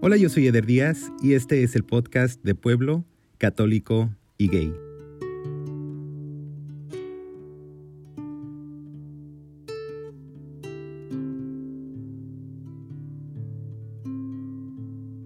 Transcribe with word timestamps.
Hola, 0.00 0.16
yo 0.16 0.28
soy 0.28 0.46
Eder 0.46 0.64
Díaz 0.64 1.10
y 1.20 1.34
este 1.34 1.64
es 1.64 1.74
el 1.74 1.82
podcast 1.82 2.40
de 2.44 2.54
Pueblo, 2.54 3.04
Católico 3.36 4.10
y 4.36 4.48
Gay. 4.48 4.72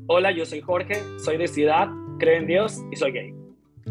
Hola, 0.06 0.32
yo 0.34 0.46
soy 0.46 0.62
Jorge, 0.62 1.02
soy 1.18 1.36
de 1.36 1.48
ciudad, 1.48 1.88
creo 2.18 2.38
en 2.38 2.46
Dios 2.46 2.82
y 2.90 2.96
soy 2.96 3.12
gay. 3.12 3.34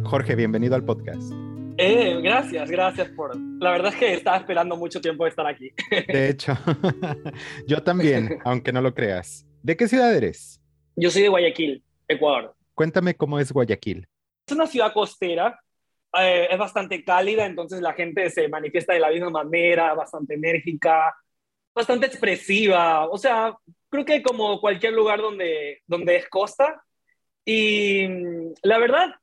Jorge, 0.04 0.36
bienvenido 0.36 0.74
al 0.74 0.84
podcast. 0.84 1.32
Eh, 1.78 2.20
gracias, 2.24 2.72
gracias 2.72 3.10
por... 3.10 3.38
La 3.60 3.70
verdad 3.70 3.94
es 3.94 4.00
que 4.00 4.14
estaba 4.16 4.38
esperando 4.38 4.76
mucho 4.76 5.00
tiempo 5.00 5.26
de 5.26 5.30
estar 5.30 5.46
aquí. 5.46 5.72
De 6.08 6.30
hecho, 6.30 6.58
yo 7.68 7.84
también, 7.84 8.40
aunque 8.46 8.74
no 8.74 8.82
lo 8.82 8.96
creas. 8.96 9.46
¿De 9.62 9.78
qué 9.78 9.88
ciudad 9.88 10.16
eres? 10.16 10.61
Yo 11.02 11.10
soy 11.10 11.24
de 11.24 11.30
Guayaquil, 11.30 11.84
Ecuador. 12.08 12.54
Cuéntame 12.76 13.16
cómo 13.16 13.40
es 13.40 13.52
Guayaquil. 13.52 14.08
Es 14.46 14.54
una 14.54 14.68
ciudad 14.68 14.94
costera, 14.94 15.60
eh, 16.20 16.48
es 16.52 16.60
bastante 16.60 17.04
cálida, 17.04 17.48
entonces 17.48 17.82
la 17.82 17.94
gente 17.94 18.30
se 18.30 18.48
manifiesta 18.48 18.94
de 18.94 19.00
la 19.00 19.10
misma 19.10 19.32
manera, 19.32 19.96
bastante 19.96 20.36
enérgica, 20.36 21.12
bastante 21.74 22.06
expresiva. 22.06 23.10
O 23.10 23.18
sea, 23.18 23.58
creo 23.90 24.06
que 24.06 24.22
como 24.22 24.62
cualquier 24.62 24.94
lugar 24.94 25.20
donde, 25.22 25.82
donde 25.88 26.18
es 26.18 26.30
costa. 26.30 26.84
Y 27.44 28.08
mm, 28.08 28.54
la 28.62 28.78
verdad, 28.78 29.16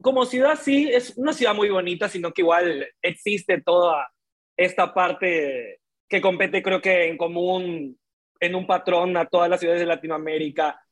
como 0.00 0.26
ciudad 0.26 0.58
sí, 0.60 0.90
es 0.92 1.16
una 1.16 1.32
ciudad 1.32 1.54
muy 1.54 1.70
bonita, 1.70 2.08
sino 2.08 2.32
que 2.32 2.42
igual 2.42 2.84
existe 3.00 3.62
toda 3.62 4.08
esta 4.56 4.92
parte 4.92 5.78
que 6.08 6.20
compete 6.20 6.64
creo 6.64 6.80
que 6.80 7.06
en 7.06 7.16
común 7.16 7.96
en 8.40 8.54
un 8.56 8.66
patrón 8.66 9.16
a 9.16 9.26
todas 9.26 9.48
las 9.48 9.60
ciudades 9.60 9.82
de 9.82 9.86
Latinoamérica. 9.86 10.82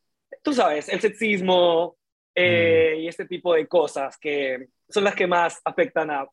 Tú 0.42 0.52
sabes, 0.52 0.88
el 0.88 1.00
sexismo 1.00 1.96
eh, 2.34 2.96
y 3.00 3.09
este 3.09 3.26
tipo 3.26 3.54
de 3.54 3.66
cosas 3.66 4.16
que 4.18 4.68
son 4.88 5.04
las 5.04 5.14
que 5.14 5.26
más 5.26 5.60
afectan 5.64 6.10
a 6.10 6.26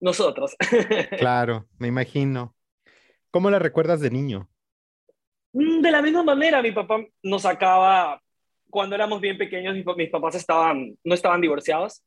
nosotros. 0.00 0.54
Claro, 1.18 1.66
me 1.78 1.88
imagino. 1.88 2.54
¿Cómo 3.30 3.50
la 3.50 3.58
recuerdas 3.58 4.00
de 4.00 4.10
niño? 4.10 4.48
Mm, 5.52 5.80
De 5.80 5.90
la 5.90 6.02
misma 6.02 6.22
manera, 6.22 6.62
mi 6.62 6.72
papá 6.72 7.04
nos 7.22 7.42
sacaba, 7.42 8.20
cuando 8.70 8.94
éramos 8.94 9.20
bien 9.20 9.38
pequeños, 9.38 9.74
mis 9.96 10.10
papás 10.10 10.34
estaban, 10.34 10.96
no 11.04 11.14
estaban 11.14 11.40
divorciados. 11.40 12.02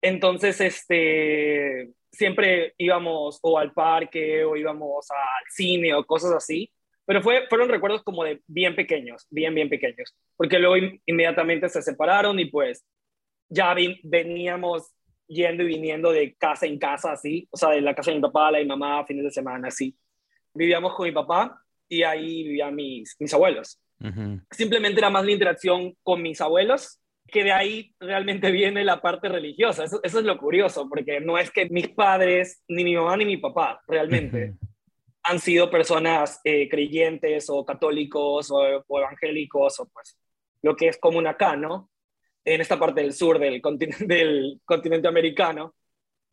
Entonces, 0.00 0.60
este, 0.60 1.90
siempre 2.10 2.74
íbamos 2.76 3.38
o 3.42 3.58
al 3.58 3.72
parque 3.72 4.44
o 4.44 4.56
íbamos 4.56 5.10
al 5.10 5.44
cine 5.48 5.94
o 5.94 6.04
cosas 6.04 6.32
así. 6.32 6.70
Pero 7.04 7.20
fue, 7.22 7.46
fueron 7.48 7.68
recuerdos 7.68 8.02
como 8.02 8.24
de 8.24 8.40
bien 8.46 8.76
pequeños, 8.76 9.26
bien, 9.30 9.54
bien 9.54 9.68
pequeños. 9.68 10.14
Porque 10.36 10.58
luego 10.58 10.76
in- 10.76 11.00
inmediatamente 11.06 11.68
se 11.68 11.82
separaron 11.82 12.38
y 12.38 12.46
pues 12.46 12.84
ya 13.48 13.74
veníamos 14.04 14.92
yendo 15.26 15.62
y 15.62 15.66
viniendo 15.66 16.12
de 16.12 16.34
casa 16.36 16.66
en 16.66 16.78
casa 16.78 17.12
así. 17.12 17.48
O 17.50 17.56
sea, 17.56 17.70
de 17.70 17.80
la 17.80 17.94
casa 17.94 18.10
de 18.10 18.16
mi 18.16 18.22
papá, 18.22 18.50
la 18.50 18.58
de 18.58 18.64
mi 18.64 18.68
mamá, 18.68 19.04
fines 19.06 19.24
de 19.24 19.30
semana 19.30 19.68
así. 19.68 19.96
Vivíamos 20.54 20.94
con 20.94 21.06
mi 21.06 21.12
papá 21.12 21.60
y 21.88 22.02
ahí 22.02 22.44
vivían 22.44 22.74
mis, 22.74 23.16
mis 23.18 23.32
abuelos. 23.34 23.80
Simplemente 24.50 24.98
era 25.00 25.10
más 25.10 25.24
la 25.24 25.32
interacción 25.32 25.94
con 26.02 26.22
mis 26.22 26.40
abuelos, 26.40 27.00
que 27.26 27.44
de 27.44 27.52
ahí 27.52 27.94
realmente 28.00 28.50
viene 28.52 28.84
la 28.84 29.00
parte 29.00 29.28
religiosa. 29.28 29.84
Eso, 29.84 30.00
eso 30.02 30.18
es 30.18 30.24
lo 30.24 30.38
curioso, 30.38 30.88
porque 30.88 31.20
no 31.20 31.38
es 31.38 31.50
que 31.50 31.68
mis 31.68 31.88
padres, 31.88 32.62
ni 32.68 32.84
mi 32.84 32.94
mamá 32.94 33.16
ni 33.16 33.24
mi 33.24 33.36
papá, 33.38 33.80
realmente. 33.88 34.54
Han 35.22 35.38
sido 35.38 35.70
personas 35.70 36.40
eh, 36.44 36.68
creyentes 36.68 37.48
o 37.48 37.64
católicos 37.64 38.50
o, 38.50 38.84
o 38.86 38.98
evangélicos 38.98 39.80
o 39.80 39.86
pues 39.88 40.18
lo 40.62 40.76
que 40.76 40.88
es 40.88 40.98
común 40.98 41.26
acá, 41.26 41.56
¿no? 41.56 41.90
En 42.44 42.60
esta 42.60 42.78
parte 42.78 43.02
del 43.02 43.12
sur 43.12 43.38
del 43.38 43.60
continente, 44.64 45.08
americano. 45.08 45.74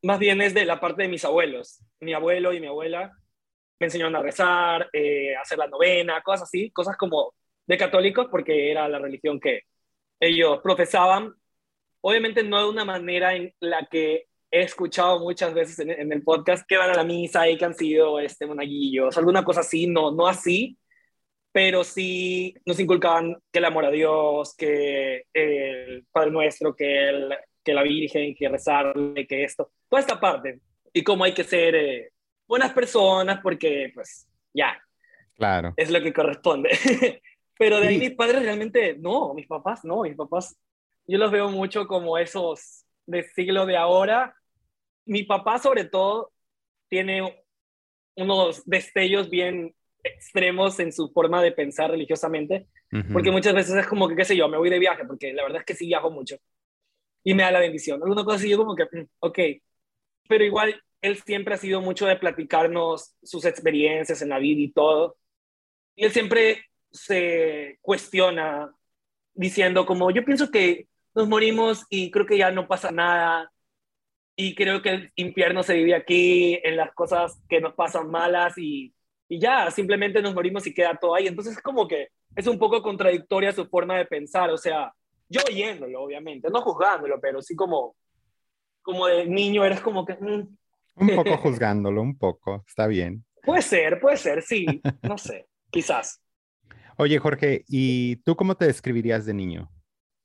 Más 0.04 0.20
bien 0.20 0.42
es 0.42 0.54
de 0.54 0.66
la 0.66 0.80
parte 0.80 1.04
de 1.04 1.10
mis 1.10 1.26
abuelos. 1.26 1.84
Mi 2.00 2.14
abuelo 2.14 2.54
y 2.54 2.60
mi 2.60 2.68
abuela 2.68 3.12
me 3.80 3.88
enseñaron 3.88 4.16
a 4.16 4.22
rezar, 4.22 4.90
eh, 4.94 5.36
hacer 5.36 5.58
la 5.58 5.68
novena, 5.68 6.22
cosas 6.22 6.44
así, 6.44 6.72
cosas 6.72 6.98
como 6.98 7.34
de 7.66 7.78
católicos 7.78 8.28
porque 8.32 8.72
era 8.72 8.88
la 8.88 9.00
religión 9.00 9.40
que 9.40 9.62
ellos 10.20 10.60
profesaban. 10.64 11.34
Obviamente 12.02 12.44
no 12.44 12.60
de 12.62 12.70
una 12.70 12.86
manera 12.86 13.36
en 13.36 13.54
la 13.60 13.86
que 13.88 14.29
he 14.52 14.62
escuchado 14.62 15.20
muchas 15.20 15.54
veces 15.54 15.80
en, 15.80 15.92
en 15.92 16.12
el 16.12 16.24
podcast 16.24 16.66
que 16.68 16.78
van 16.78 16.90
a 16.92 16.96
la 16.96 17.04
misa 17.04 17.48
y 17.50 17.58
que 17.58 17.66
han 17.66 17.76
sido 17.76 18.20
este, 18.20 18.46
monaguillos, 18.46 19.18
alguna 19.18 19.44
cosa 19.44 19.62
así, 19.62 19.88
no, 19.88 20.12
no 20.12 20.28
así, 20.28 20.78
pero 21.52 21.84
sí 21.84 22.56
nos 22.66 22.80
inculcaban 22.80 23.38
que 23.52 23.60
el 23.60 23.66
amor 23.66 23.86
a 23.86 23.92
Dios, 23.92 24.56
que 24.56 25.24
el 25.34 26.06
Padre 26.12 26.32
Nuestro, 26.32 26.76
que, 26.76 27.10
el, 27.10 27.36
que 27.64 27.74
la 27.74 27.84
Virgen, 27.84 28.36
que 28.36 28.50
rezarle, 28.50 29.26
que 29.28 29.44
esto, 29.44 29.72
toda 29.90 30.00
esta 30.00 30.20
parte, 30.20 30.60
y 30.94 31.04
cómo 31.04 31.24
hay 31.24 31.34
que 31.34 31.44
ser 31.44 31.76
eh, 31.76 32.12
buenas 32.48 32.74
personas 32.74 33.40
porque 33.42 33.92
pues 33.94 34.28
ya, 34.54 34.80
Claro. 35.36 35.74
es 35.78 35.90
lo 35.90 36.02
que 36.02 36.12
corresponde. 36.14 36.70
Pero 37.58 37.80
de 37.80 37.88
ahí 37.90 37.96
Sí. 38.00 38.08
mis 38.10 38.16
padres 38.16 38.42
realmente, 38.44 38.96
no, 39.00 39.34
mis 39.34 39.48
papás 39.48 39.84
no, 39.84 40.02
mis 40.04 40.16
papás, 40.16 40.58
yo 41.08 41.18
los 41.18 41.31
veo 41.31 41.50
mucho 41.50 41.88
como 41.88 42.18
esos 42.18 42.86
de 43.06 43.24
siglo 43.24 43.66
de 43.66 43.76
ahora. 43.78 44.36
Mi 45.09 45.24
papá 45.24 45.58
sobre 45.58 45.86
todo 45.86 46.31
tiene 46.88 47.44
unos 48.16 48.64
destellos 48.66 49.28
bien 49.28 49.74
extremos 50.03 50.80
en 50.80 50.94
su 50.94 51.09
forma 51.09 51.42
de 51.42 51.52
pensar 51.52 51.90
religiosamente, 51.90 52.68
Ujú. 52.92 53.14
porque 53.14 53.31
muchas 53.31 53.56
veces 53.56 53.75
es 53.75 53.88
como 53.88 54.08
que, 54.08 54.16
qué 54.16 54.24
sé 54.24 54.38
yo, 54.38 54.48
me 54.48 54.58
voy 54.58 54.69
de 54.69 54.78
viaje, 54.78 55.06
porque 55.06 55.34
la 55.34 55.42
verdad 55.42 55.62
es 55.62 55.66
que 55.66 55.74
sí 55.74 55.88
viajo 55.88 56.12
mucho, 56.12 56.38
y 57.24 57.34
me 57.34 57.42
da 57.42 57.52
la 57.52 57.59
bendición. 57.59 58.02
Alguna 58.03 58.24
cosa 58.24 58.38
así, 58.38 58.50
yo 58.50 58.58
como 58.58 58.75
que, 58.75 58.84
mm, 58.84 59.08
ok, 59.19 59.40
pero 60.28 60.44
igual 60.44 60.80
él 61.02 61.18
siempre 61.18 61.56
ha 61.56 61.58
sido 61.58 61.81
mucho 61.81 62.06
de 62.06 62.16
platicarnos 62.16 63.16
sus 63.24 63.46
experiencias 63.46 64.22
en 64.22 64.30
la 64.30 64.38
vida 64.38 64.62
y 64.62 64.72
todo, 64.72 65.18
y 65.96 66.06
él 66.06 66.12
siempre 66.12 66.66
se 66.92 67.80
cuestiona 67.81 68.72
diciendo 69.34 69.88
como, 69.88 70.12
yo 70.12 70.24
pienso 70.24 70.52
que 70.52 70.88
nos 71.16 71.28
morimos 71.28 71.88
y 71.90 72.12
creo 72.12 72.28
que 72.28 72.38
ya 72.38 72.52
no 72.52 72.68
pasa 72.68 72.92
nada, 72.92 73.52
y 74.42 74.56
creo 74.56 74.82
que 74.82 74.90
el 74.90 75.12
infierno 75.18 75.64
se 75.64 75.74
vive 75.74 75.94
aquí, 75.94 76.58
en 76.64 76.78
las 76.78 76.94
cosas 76.94 77.42
que 77.50 77.60
nos 77.60 77.74
pasan 77.74 78.10
malas, 78.10 78.58
y, 78.58 78.96
y 79.28 79.38
ya, 79.38 79.70
simplemente 79.70 80.22
nos 80.22 80.34
morimos 80.34 80.66
y 80.66 80.74
queda 80.74 80.96
todo 80.96 81.14
ahí. 81.14 81.28
Entonces 81.28 81.58
es 81.58 81.62
como 81.62 81.90
que 81.90 82.08
es 82.38 82.48
un 82.48 82.58
poco 82.58 82.82
contradictoria 82.82 83.52
su 83.52 83.68
forma 83.68 83.98
de 83.98 84.06
pensar, 84.06 84.50
o 84.50 84.58
sea, 84.58 84.94
yo 85.28 85.42
oyéndolo, 85.46 86.02
obviamente, 86.02 86.48
no 86.50 86.62
juzgándolo, 86.62 87.20
pero 87.20 87.42
sí 87.42 87.54
como, 87.54 87.98
como 88.82 89.08
de 89.08 89.26
niño 89.26 89.66
eres 89.66 89.82
como 89.82 90.06
que, 90.06 90.14
mm, 90.14 90.58
Un 90.96 91.16
poco 91.18 91.36
juzgándolo, 91.38 92.02
un 92.02 92.18
poco. 92.18 92.64
Está 92.66 92.88
bien. 92.88 93.26
puede 93.44 93.62
ser, 93.62 94.00
puede 94.00 94.16
ser, 94.16 94.42
sí, 94.42 94.66
no 95.04 95.18
sé, 95.18 95.50
quizás. 95.70 96.24
Oye, 96.96 97.20
Jorge, 97.20 97.66
¿y 97.68 98.16
tú 98.24 98.38
cómo 98.38 98.56
te 98.56 98.68
describirías 98.68 99.26
de 99.26 99.34
niño? 99.34 99.70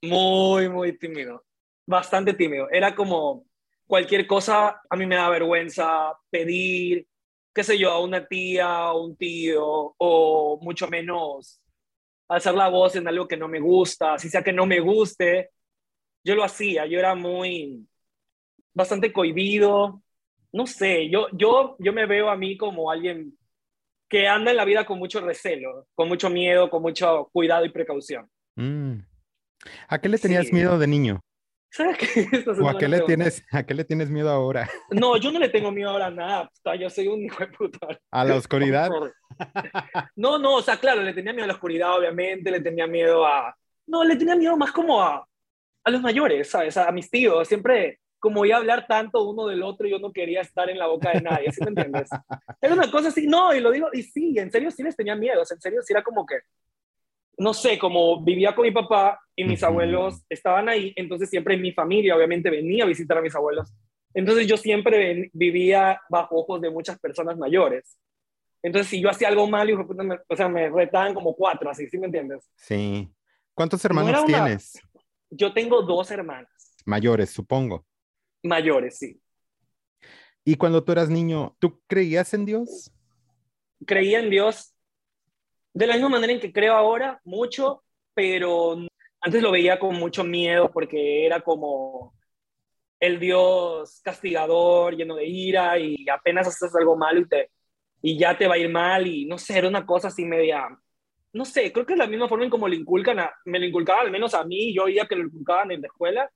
Muy, 0.03 0.69
muy 0.69 0.97
tímido, 0.97 1.45
bastante 1.85 2.33
tímido. 2.33 2.69
Era 2.71 2.95
como 2.95 3.45
cualquier 3.87 4.27
cosa, 4.27 4.81
a 4.89 4.97
mí 4.97 5.07
me 5.07 5.17
da 5.17 5.29
vergüenza 5.29 6.13
pedir, 6.31 7.07
qué 7.55 7.63
sé 7.65 7.79
yo, 7.79 7.91
a 7.91 8.01
una 8.01 8.27
tía 8.27 8.93
o 8.93 9.05
un 9.05 9.17
tío, 9.17 9.95
o 9.97 10.59
mucho 10.63 10.89
menos 10.89 11.61
alzar 12.29 12.55
la 12.55 12.69
voz 12.69 12.97
en 12.97 13.07
algo 13.07 13.29
que 13.29 13.37
no 13.37 13.49
me 13.49 13.61
gusta, 13.61 14.19
si 14.19 14.29
sea 14.29 14.43
que 14.43 14.53
no 14.53 14.67
me 14.67 14.81
guste, 14.81 15.51
yo 16.25 16.35
lo 16.35 16.43
hacía, 16.43 16.87
yo 16.87 16.99
era 16.99 17.15
muy, 17.15 17.87
bastante 18.73 19.13
cohibido, 19.13 20.03
no 20.53 20.67
sé, 20.67 21.11
yo, 21.11 21.29
yo, 21.33 21.77
yo 21.79 21.93
me 21.93 22.07
veo 22.07 22.31
a 22.31 22.37
mí 22.37 22.57
como 22.57 22.91
alguien 22.91 23.37
que 24.09 24.27
anda 24.29 24.51
en 24.51 24.57
la 24.57 24.65
vida 24.65 24.87
con 24.87 24.99
mucho 24.99 25.21
recelo, 25.21 25.87
con 25.95 26.09
mucho 26.09 26.31
miedo, 26.31 26.71
con 26.71 26.83
mucho 26.83 27.29
cuidado 27.33 27.65
y 27.65 27.71
precaución. 27.71 28.29
Mm. 28.57 29.01
¿A 29.89 29.99
qué 29.99 30.09
le 30.09 30.19
tenías 30.19 30.47
Sí. 30.47 30.53
miedo 30.53 30.79
de 30.79 30.87
niño? 30.87 31.21
¿Sabes 31.75 31.99
qué? 31.99 32.21
Esta 32.33 32.53
es 32.53 32.59
¿O 32.59 32.63
una 32.63 32.71
a 32.71 32.79
qué, 32.79 32.87
le 32.87 33.01
tienes, 33.01 33.45
a 33.51 33.65
qué 33.65 33.75
le 33.75 33.85
tienes 33.85 34.09
miedo 34.09 34.31
ahora? 34.31 34.71
No, 34.91 35.17
yo 35.17 35.33
no 35.33 35.41
le 35.41 35.49
tengo 35.49 35.73
miedo 35.73 35.91
ahora 35.91 36.07
a 36.07 36.11
nada. 36.11 36.49
puta, 36.49 36.77
Yo 36.77 36.89
soy 36.89 37.09
un 37.09 37.25
hijo 37.25 37.39
de 37.45 37.49
puta. 37.49 37.89
¿A 38.13 38.25
la 38.25 38.37
oscuridad? 38.37 38.91
No, 40.15 40.39
no, 40.39 40.55
o 40.55 40.63
sea, 40.63 40.77
claro, 40.77 41.03
le 41.03 41.13
tenía 41.13 41.33
miedo 41.33 41.45
a 41.45 41.49
la 41.49 41.55
oscuridad, 41.55 41.99
obviamente, 41.99 42.53
le 42.53 42.61
tenía 42.61 42.87
miedo 42.87 43.27
a... 43.27 43.57
No, 43.87 44.05
le 44.05 44.15
tenía 44.15 44.37
miedo 44.37 44.57
más 44.57 44.71
como 44.71 45.03
a, 45.03 45.27
a 45.83 45.91
los 45.91 46.01
mayores, 46.01 46.49
¿sabes? 46.49 46.77
A, 46.77 46.93
mis 46.93 47.11
tíos. 47.11 47.49
Siempre, 47.49 47.99
como 48.21 48.45
iba 48.45 48.57
a 48.57 48.61
hablar 48.61 48.87
tanto 48.87 49.25
uno 49.29 49.49
del 49.49 49.65
otro, 49.65 49.89
yo 49.89 49.99
no 49.99 50.13
quería 50.13 50.43
estar 50.43 50.71
en 50.71 50.79
la 50.79 50.87
boca 50.87 51.11
de 51.11 51.23
nadie, 51.23 51.51
¿sí 51.51 51.61
me 51.65 51.71
entiendes? 51.71 52.09
Era 52.61 52.75
una 52.75 52.89
cosa 52.89 53.09
así, 53.09 53.27
no, 53.27 53.53
y 53.53 53.59
lo 53.59 53.73
digo, 53.73 53.89
y 53.93 54.05
sí, 54.05 54.39
en 54.39 54.53
serio 54.53 54.71
sí 54.71 54.85
les 54.85 54.95
tenía 54.95 55.17
miedo, 55.17 55.43
o 55.43 55.45
sea, 55.45 55.57
en 55.57 55.61
serio 55.61 55.83
sí 55.83 55.93
era 55.93 56.05
como 56.05 56.25
que, 56.25 56.37
no 57.39 57.53
sé, 57.55 57.79
como 57.79 58.23
vivía 58.25 58.55
con 58.55 58.65
mi 58.65 58.71
papá 58.71 59.21
y 59.37 59.45
mis 59.45 59.63
abuelos 59.63 60.25
estaban 60.29 60.69
ahí, 60.69 60.93
entonces 60.97 61.29
siempre 61.31 61.57
mi 61.57 61.73
familia 61.73 62.17
obviamente 62.17 62.51
venía 62.51 62.85
a 62.85 62.87
visitar 62.87 63.19
a 63.19 63.23
mis 63.23 63.35
abuelos. 63.35 63.73
Entonces 64.15 64.47
yo 64.47 64.57
siempre 64.57 64.99
ven- 64.99 65.31
vivía 65.33 66.01
bajo 66.09 66.37
ojos 66.41 66.61
de 66.61 66.71
muchas 66.71 66.99
personas 67.01 67.37
mayores. 67.37 67.99
Entonces 68.63 68.89
si 68.89 69.01
yo 69.01 69.11
hacía 69.11 69.29
algo 69.29 69.47
mal, 69.49 69.69
me- 70.05 70.19
o 70.29 70.37
sea, 70.37 70.49
me 70.49 70.71
retaban 70.71 71.15
como 71.15 71.35
cuatro, 71.35 71.69
así, 71.71 71.89
¿sí 71.89 71.99
me 71.99 72.07
entiendes? 72.07 72.49
Sí. 72.57 73.11
¿Cuántos 73.55 73.85
hermanos 73.85 74.25
tienes? 74.25 74.81
Yo 75.31 75.53
tengo 75.53 75.83
dos 75.83 76.11
hermanas. 76.11 76.77
Mayores, 76.85 77.31
supongo. 77.31 77.85
Mayores, 78.43 78.99
sí. 78.99 79.21
¿Y 80.45 80.57
cuando 80.57 80.85
tú 80.85 80.93
eras 80.93 81.09
niño, 81.09 81.57
tú 81.59 81.81
creías 81.87 82.35
en 82.35 82.45
Dios? 82.45 82.93
Creía 83.87 84.21
en 84.21 84.31
Dios 84.31 84.74
de 85.75 85.87
la 85.87 85.95
misma 85.95 86.09
manera 86.11 86.33
en 86.33 86.41
que 86.41 86.53
creo 86.53 86.75
ahora, 86.75 87.21
mucho, 87.25 87.85
pero 88.15 88.77
antes 89.21 89.43
lo 89.43 89.51
veía 89.51 89.79
con 89.79 89.97
mucho 89.97 90.25
miedo 90.25 90.71
porque 90.73 91.27
era 91.27 91.41
como 91.41 92.15
el 93.01 93.19
Dios 93.21 94.01
castigador, 94.03 94.97
lleno 94.97 95.17
de 95.17 95.27
ira 95.27 95.79
y 95.79 96.09
apenas 96.09 96.47
haces 96.47 96.75
algo 96.77 96.97
malo 96.97 97.21
y, 97.21 97.29
te, 97.29 97.51
y 98.03 98.19
ya 98.19 98.39
te 98.39 98.47
va 98.47 98.55
a 98.55 98.59
ir 98.59 98.71
mal 98.71 99.07
y 99.07 99.27
no 99.27 99.37
sé, 99.39 99.59
era 99.59 99.69
una 99.69 99.85
cosa 99.85 100.09
así 100.09 100.25
media, 100.25 100.69
no 101.33 101.45
sé, 101.45 101.73
creo 101.73 101.85
que 101.87 101.95
es 101.95 101.99
la 101.99 102.07
misma 102.07 102.29
forma 102.29 102.45
en 102.45 102.51
como 102.51 102.69
le 102.69 102.77
inculcan, 102.77 103.19
me 103.45 103.59
lo 103.59 103.67
inculcaban 103.67 104.07
al 104.07 104.13
menos 104.13 104.35
a 104.35 104.45
mí, 104.45 104.75
yo 104.75 104.85
oía 104.85 105.07
que 105.07 105.17
lo 105.17 105.25
inculcaban 105.25 105.73
en 105.73 105.83
la 105.83 105.89
escuela, 105.89 106.31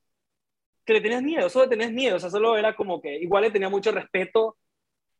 que 0.84 0.94
le 0.94 1.00
tenías 1.00 1.22
miedo, 1.22 1.48
solo 1.48 1.68
tenías 1.68 1.92
miedo, 1.92 2.16
o 2.16 2.18
sea, 2.20 2.30
solo 2.30 2.56
era 2.56 2.74
como 2.74 3.00
que 3.00 3.18
igual 3.18 3.44
le 3.44 3.50
tenía 3.52 3.68
mucho 3.68 3.92
respeto 3.92 4.56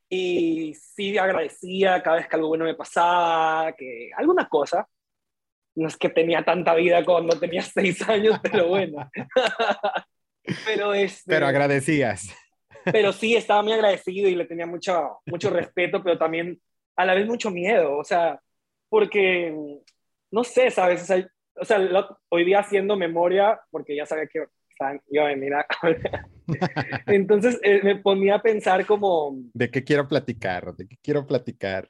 y 0.09 0.73
sí 0.73 1.17
agradecía 1.17 2.01
cada 2.01 2.17
vez 2.17 2.27
que 2.27 2.35
algo 2.35 2.47
bueno 2.47 2.65
me 2.65 2.73
pasaba, 2.73 3.73
que 3.73 4.09
alguna 4.17 4.49
cosa. 4.49 4.87
No 5.75 5.87
es 5.87 5.95
que 5.95 6.09
tenía 6.09 6.43
tanta 6.43 6.73
vida 6.73 7.05
cuando 7.05 7.39
tenía 7.39 7.61
seis 7.73 8.01
años, 8.09 8.39
pero 8.41 8.67
bueno. 8.67 9.09
pero, 10.65 10.93
este, 10.93 11.23
pero 11.27 11.45
agradecías. 11.45 12.35
Pero 12.83 13.13
sí, 13.13 13.35
estaba 13.35 13.61
muy 13.61 13.73
agradecido 13.73 14.27
y 14.27 14.35
le 14.35 14.45
tenía 14.45 14.65
mucho, 14.65 15.19
mucho 15.25 15.49
respeto, 15.51 16.03
pero 16.03 16.17
también 16.17 16.59
a 16.95 17.05
la 17.05 17.13
vez 17.13 17.27
mucho 17.27 17.51
miedo, 17.51 17.97
o 17.97 18.03
sea, 18.03 18.41
porque, 18.89 19.55
no 20.31 20.43
sé, 20.43 20.71
¿sabes? 20.71 21.09
O 21.55 21.65
sea, 21.65 21.79
hoy 22.29 22.43
día 22.43 22.59
haciendo 22.59 22.97
memoria, 22.97 23.59
porque 23.69 23.95
ya 23.95 24.05
sabía 24.05 24.27
que 24.27 24.45
yo 25.09 25.25
a 25.25 25.31
Entonces 27.07 27.59
eh, 27.63 27.81
me 27.83 27.97
ponía 27.97 28.35
a 28.35 28.41
pensar 28.41 28.85
como... 28.85 29.35
¿De 29.53 29.69
qué 29.69 29.83
quiero 29.83 30.07
platicar? 30.07 30.75
¿De 30.75 30.87
qué 30.87 30.97
quiero 31.01 31.25
platicar? 31.25 31.87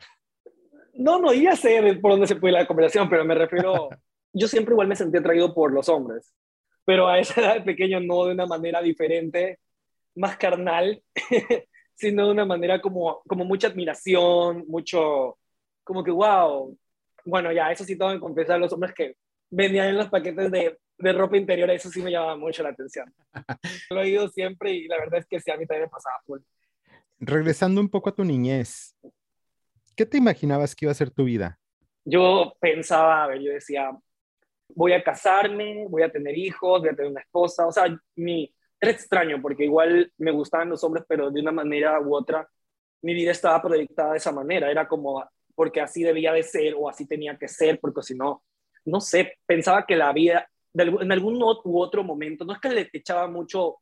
No, 0.94 1.20
no, 1.20 1.34
ya 1.34 1.56
sé 1.56 1.82
por 2.02 2.12
dónde 2.12 2.28
se 2.28 2.36
puede 2.36 2.54
la 2.54 2.68
conversación, 2.68 3.10
pero 3.10 3.24
me 3.26 3.36
refiero... 3.36 3.90
yo 4.34 4.48
siempre 4.48 4.74
igual 4.74 4.88
me 4.88 4.96
sentí 4.96 5.18
atraído 5.18 5.54
por 5.54 5.72
los 5.74 5.90
hombres, 5.90 6.34
pero 6.86 7.08
a 7.08 7.20
esa 7.20 7.42
edad 7.42 7.54
de 7.56 7.62
pequeño 7.62 8.00
no 8.00 8.26
de 8.26 8.34
una 8.34 8.46
manera 8.46 8.82
diferente, 8.82 9.60
más 10.16 10.38
carnal, 10.38 11.02
sino 11.96 12.26
de 12.26 12.32
una 12.32 12.46
manera 12.46 12.82
como, 12.82 13.22
como 13.28 13.46
mucha 13.46 13.68
admiración, 13.68 14.66
mucho, 14.68 15.38
como 15.84 16.04
que, 16.04 16.12
wow, 16.12 16.78
bueno, 17.26 17.52
ya, 17.52 17.72
eso 17.72 17.84
sí 17.84 17.98
tengo 17.98 18.12
que 18.14 18.20
confesar 18.20 18.56
a 18.56 18.60
los 18.60 18.74
hombres 18.74 18.94
que 18.94 19.16
vendían 19.50 19.90
en 19.90 19.98
los 19.98 20.10
paquetes 20.10 20.52
de 20.52 20.78
de 21.00 21.13
ropa 21.13 21.38
interior, 21.38 21.69
eso 21.72 21.90
sí 21.90 22.01
me 22.01 22.12
llamaba 22.12 22.36
mucho 22.36 22.62
la 22.63 22.69
atención. 22.69 23.13
Lo 23.90 24.01
he 24.01 24.04
oído 24.04 24.28
siempre 24.30 24.72
y 24.72 24.88
la 24.88 24.98
verdad 24.98 25.19
es 25.19 25.25
que 25.25 25.40
sí, 25.40 25.51
a 25.51 25.57
mí 25.57 25.66
también 25.66 25.84
me 25.84 25.90
pasaba 25.90 26.16
full. 26.25 26.40
Regresando 27.19 27.81
un 27.81 27.90
poco 27.90 28.10
a 28.10 28.16
tu 28.16 28.24
niñez, 28.24 28.96
¿qué 29.96 30.06
te 30.06 30.18
imaginabas 30.18 30.75
que 30.75 30.86
iba 30.86 30.92
a 30.92 30.96
ser 30.96 31.12
tu 31.12 31.24
vida? 31.24 31.60
Yo 32.06 32.56
pensaba, 32.60 33.24
a 33.24 33.28
ver, 33.28 33.42
yo 33.42 33.51
decía, 33.51 33.92
voy 34.69 34.94
a 34.94 35.04
casarme, 35.04 35.86
voy 35.90 36.04
a 36.04 36.12
tener 36.12 36.38
hijos, 36.38 36.81
voy 36.81 36.90
a 36.90 36.96
tener 36.96 37.12
una 37.12 37.22
esposa, 37.22 37.68
o 37.68 37.72
sea, 37.72 37.86
mi, 38.16 38.54
era 38.80 38.92
extraño 38.92 39.42
porque 39.42 39.66
igual 39.66 40.12
me 40.18 40.31
gustaban 40.31 40.69
los 40.69 40.84
hombres, 40.84 41.06
pero 41.07 41.31
de 41.31 41.42
una 41.42 41.52
manera 41.52 42.00
u 42.00 42.16
otra 42.16 42.48
mi 43.02 43.13
vida 43.13 43.31
estaba 43.31 43.62
proyectada 43.62 44.12
de 44.12 44.18
esa 44.18 44.31
manera, 44.31 44.69
era 44.69 44.88
como 44.88 45.24
porque 45.56 45.81
así 45.81 46.04
debía 46.04 46.31
de 46.31 46.44
ser 46.44 46.74
o 46.78 46.90
así 46.90 47.06
tenía 47.06 47.38
que 47.38 47.48
ser, 47.48 47.80
porque 47.80 48.02
si 48.02 48.16
no, 48.16 48.44
no 48.86 49.02
sé, 49.02 49.38
pensaba 49.45 49.86
que 49.86 49.95
la 49.95 50.13
vida, 50.13 50.50
en 50.74 51.12
algún 51.12 51.42
u 51.42 51.80
otro 51.80 52.04
momento, 52.04 52.45
no 52.45 52.54
es 52.54 52.60
que 52.60 52.69
le 52.69 52.89
echaba 52.94 53.27
mucho, 53.27 53.77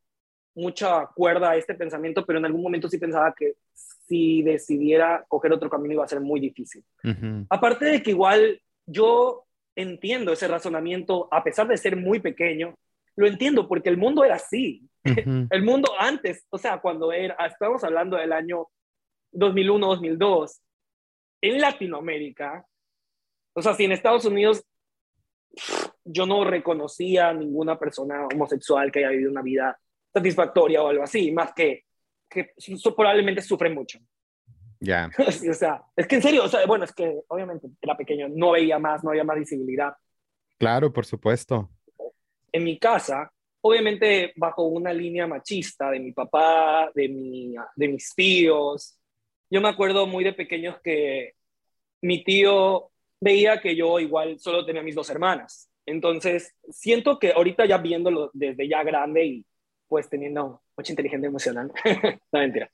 mucha 0.56 1.08
cuerda 1.08 1.52
a 1.52 1.56
este 1.56 1.76
pensamiento, 1.76 2.26
pero 2.26 2.40
en 2.40 2.46
algún 2.46 2.62
momento 2.62 2.88
sí 2.88 2.98
pensaba 2.98 3.34
que 3.38 3.56
si 3.74 4.42
decidiera 4.42 5.26
coger 5.28 5.52
otro 5.52 5.70
camino 5.70 5.96
iba 5.96 6.06
a 6.06 6.08
ser 6.08 6.22
muy 6.22 6.40
difícil. 6.40 6.84
Aparte 7.50 7.86
de 7.86 8.02
que 8.02 8.12
igual 8.12 8.62
yo 8.86 9.46
entiendo 9.76 10.32
ese 10.32 10.48
razonamiento, 10.48 11.28
a 11.32 11.44
pesar 11.44 11.68
de 11.68 11.78
ser 11.78 11.96
muy 11.96 12.20
pequeño, 12.20 12.76
lo 13.16 13.28
entiendo 13.28 13.68
porque 13.68 13.90
el 13.90 13.98
mundo 13.98 14.24
era 14.24 14.36
así. 14.36 14.88
el 15.04 15.64
mundo 15.64 15.92
antes, 16.00 16.46
o 16.50 16.58
sea, 16.58 16.80
cuando 16.80 17.12
era, 17.12 17.36
estamos 17.46 17.84
hablando 17.84 18.18
del 18.18 18.32
año 18.32 18.68
2001-2002, 19.34 20.60
en 21.42 21.62
Latinoamérica, 21.62 22.66
o 23.54 23.62
sea, 23.62 23.74
si 23.74 23.86
en 23.86 23.92
Estados 23.92 24.26
Unidos 24.26 24.64
yo 26.08 26.26
no 26.26 26.44
reconocía 26.44 27.30
a 27.30 27.34
ninguna 27.34 27.78
persona 27.78 28.28
homosexual 28.34 28.92
que 28.92 29.00
haya 29.00 29.10
vivido 29.10 29.32
una 29.32 29.42
vida 29.42 29.80
satisfactoria 30.14 30.82
o 30.82 30.88
algo 30.88 31.04
así, 31.04 31.32
más 31.32 31.54
que 31.54 31.84
que 32.30 32.54
probablemente 32.96 33.42
sufre 33.42 33.70
mucho. 33.70 34.00
Ya. 34.80 35.10
o 35.18 35.54
sea, 35.54 35.84
es 35.96 36.08
que 36.08 36.16
en 36.16 36.22
serio, 36.22 36.44
o 36.44 36.48
sea, 36.48 36.66
bueno, 36.66 36.86
es 36.86 36.94
que 36.94 37.22
obviamente 37.28 37.68
era 37.82 37.98
pequeño, 37.98 38.28
no 38.30 38.52
veía 38.52 38.80
más, 38.80 39.04
no 39.04 39.12
había 39.12 39.24
más 39.24 39.40
visibilidad. 39.40 39.94
Claro, 40.58 40.92
por 40.92 41.06
supuesto. 41.06 41.70
En 42.52 42.64
mi 42.64 42.78
casa, 42.78 43.32
obviamente 43.62 44.34
bajo 44.36 44.64
una 44.64 44.94
línea 44.94 45.28
machista 45.28 45.92
de 45.92 46.00
mi 46.00 46.12
papá, 46.12 46.92
de, 46.94 47.10
mi, 47.10 47.56
de 47.76 47.88
mis 47.88 48.14
tíos. 48.14 49.00
Yo 49.50 49.62
me 49.62 49.70
acuerdo 49.70 50.06
muy 50.06 50.24
de 50.24 50.34
pequeños 50.34 50.80
que 50.82 51.34
mi 52.02 52.24
tío 52.24 52.92
veía 53.20 53.60
que 53.60 53.76
yo 53.76 54.00
igual 54.00 54.40
solo 54.40 54.66
tenía 54.66 54.84
mis 54.84 54.96
dos 54.96 55.10
hermanas. 55.10 55.67
Entonces, 55.88 56.54
siento 56.70 57.18
que 57.18 57.32
ahorita 57.32 57.66
ya 57.66 57.78
viéndolo 57.78 58.30
desde 58.34 58.68
ya 58.68 58.84
grande 58.84 59.26
y 59.26 59.46
pues 59.88 60.10
teniendo 60.10 60.62
mucha 60.76 60.92
inteligencia 60.92 61.28
emocional, 61.28 61.72
no 62.32 62.40
mentira, 62.40 62.70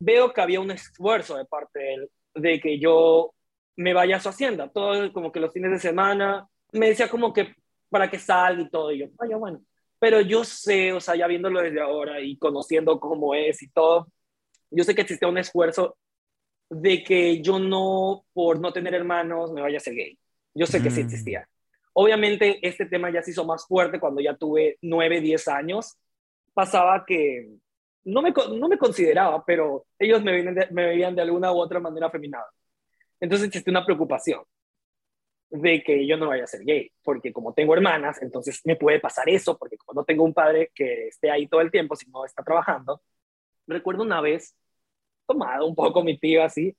veo 0.00 0.32
que 0.32 0.40
había 0.40 0.60
un 0.60 0.72
esfuerzo 0.72 1.36
de 1.36 1.44
parte 1.44 1.78
de 1.78 1.94
él 1.94 2.10
de 2.34 2.60
que 2.60 2.78
yo 2.78 3.32
me 3.76 3.94
vaya 3.94 4.16
a 4.16 4.20
su 4.20 4.28
hacienda, 4.28 4.68
todo 4.68 5.12
como 5.12 5.30
que 5.30 5.38
los 5.38 5.52
fines 5.52 5.70
de 5.70 5.78
semana, 5.78 6.48
me 6.72 6.88
decía 6.88 7.08
como 7.08 7.32
que 7.32 7.54
para 7.88 8.10
que 8.10 8.18
salga 8.18 8.62
y 8.62 8.68
todo, 8.68 8.90
y 8.90 8.98
yo, 8.98 9.06
vaya, 9.14 9.36
bueno, 9.36 9.62
pero 10.00 10.20
yo 10.20 10.42
sé, 10.42 10.92
o 10.92 11.00
sea, 11.00 11.14
ya 11.14 11.28
viéndolo 11.28 11.62
desde 11.62 11.80
ahora 11.80 12.20
y 12.20 12.36
conociendo 12.36 12.98
cómo 12.98 13.32
es 13.34 13.62
y 13.62 13.68
todo, 13.68 14.08
yo 14.70 14.82
sé 14.82 14.92
que 14.94 15.02
existe 15.02 15.24
un 15.24 15.38
esfuerzo 15.38 15.96
de 16.68 17.04
que 17.04 17.40
yo 17.40 17.60
no, 17.60 18.26
por 18.32 18.58
no 18.60 18.72
tener 18.72 18.94
hermanos, 18.94 19.52
me 19.52 19.62
vaya 19.62 19.76
a 19.76 19.80
ser 19.80 19.94
gay. 19.94 20.18
Yo 20.52 20.66
sé 20.66 20.82
que 20.82 20.90
sí 20.90 21.00
mm. 21.00 21.04
existía. 21.04 21.48
Obviamente 21.98 22.58
este 22.60 22.84
tema 22.84 23.10
ya 23.10 23.22
se 23.22 23.30
hizo 23.30 23.46
más 23.46 23.66
fuerte 23.66 23.98
cuando 23.98 24.20
ya 24.20 24.36
tuve 24.36 24.76
9, 24.82 25.22
10 25.22 25.48
años. 25.48 25.96
Pasaba 26.52 27.06
que 27.06 27.48
no 28.04 28.20
me, 28.20 28.32
no 28.32 28.68
me 28.68 28.76
consideraba, 28.76 29.42
pero 29.46 29.86
ellos 29.98 30.22
me, 30.22 30.42
me 30.42 30.86
veían 30.86 31.14
de 31.14 31.22
alguna 31.22 31.52
u 31.52 31.58
otra 31.58 31.80
manera 31.80 32.08
afeminado. 32.08 32.44
Entonces 33.18 33.48
existe 33.48 33.70
una 33.70 33.86
preocupación 33.86 34.42
de 35.48 35.82
que 35.82 36.06
yo 36.06 36.18
no 36.18 36.28
vaya 36.28 36.44
a 36.44 36.46
ser 36.46 36.64
gay, 36.64 36.92
porque 37.02 37.32
como 37.32 37.54
tengo 37.54 37.72
hermanas, 37.74 38.20
entonces 38.20 38.60
me 38.64 38.76
puede 38.76 39.00
pasar 39.00 39.28
eso, 39.30 39.56
porque 39.56 39.78
como 39.78 40.00
no 40.00 40.04
tengo 40.04 40.22
un 40.24 40.34
padre 40.34 40.70
que 40.74 41.08
esté 41.08 41.30
ahí 41.30 41.48
todo 41.48 41.62
el 41.62 41.70
tiempo, 41.70 41.96
si 41.96 42.10
no 42.10 42.26
está 42.26 42.42
trabajando. 42.42 43.00
Recuerdo 43.66 44.02
una 44.02 44.20
vez 44.20 44.54
tomado 45.26 45.66
un 45.66 45.74
poco 45.74 46.04
mi 46.04 46.18
tío 46.18 46.44
así. 46.44 46.76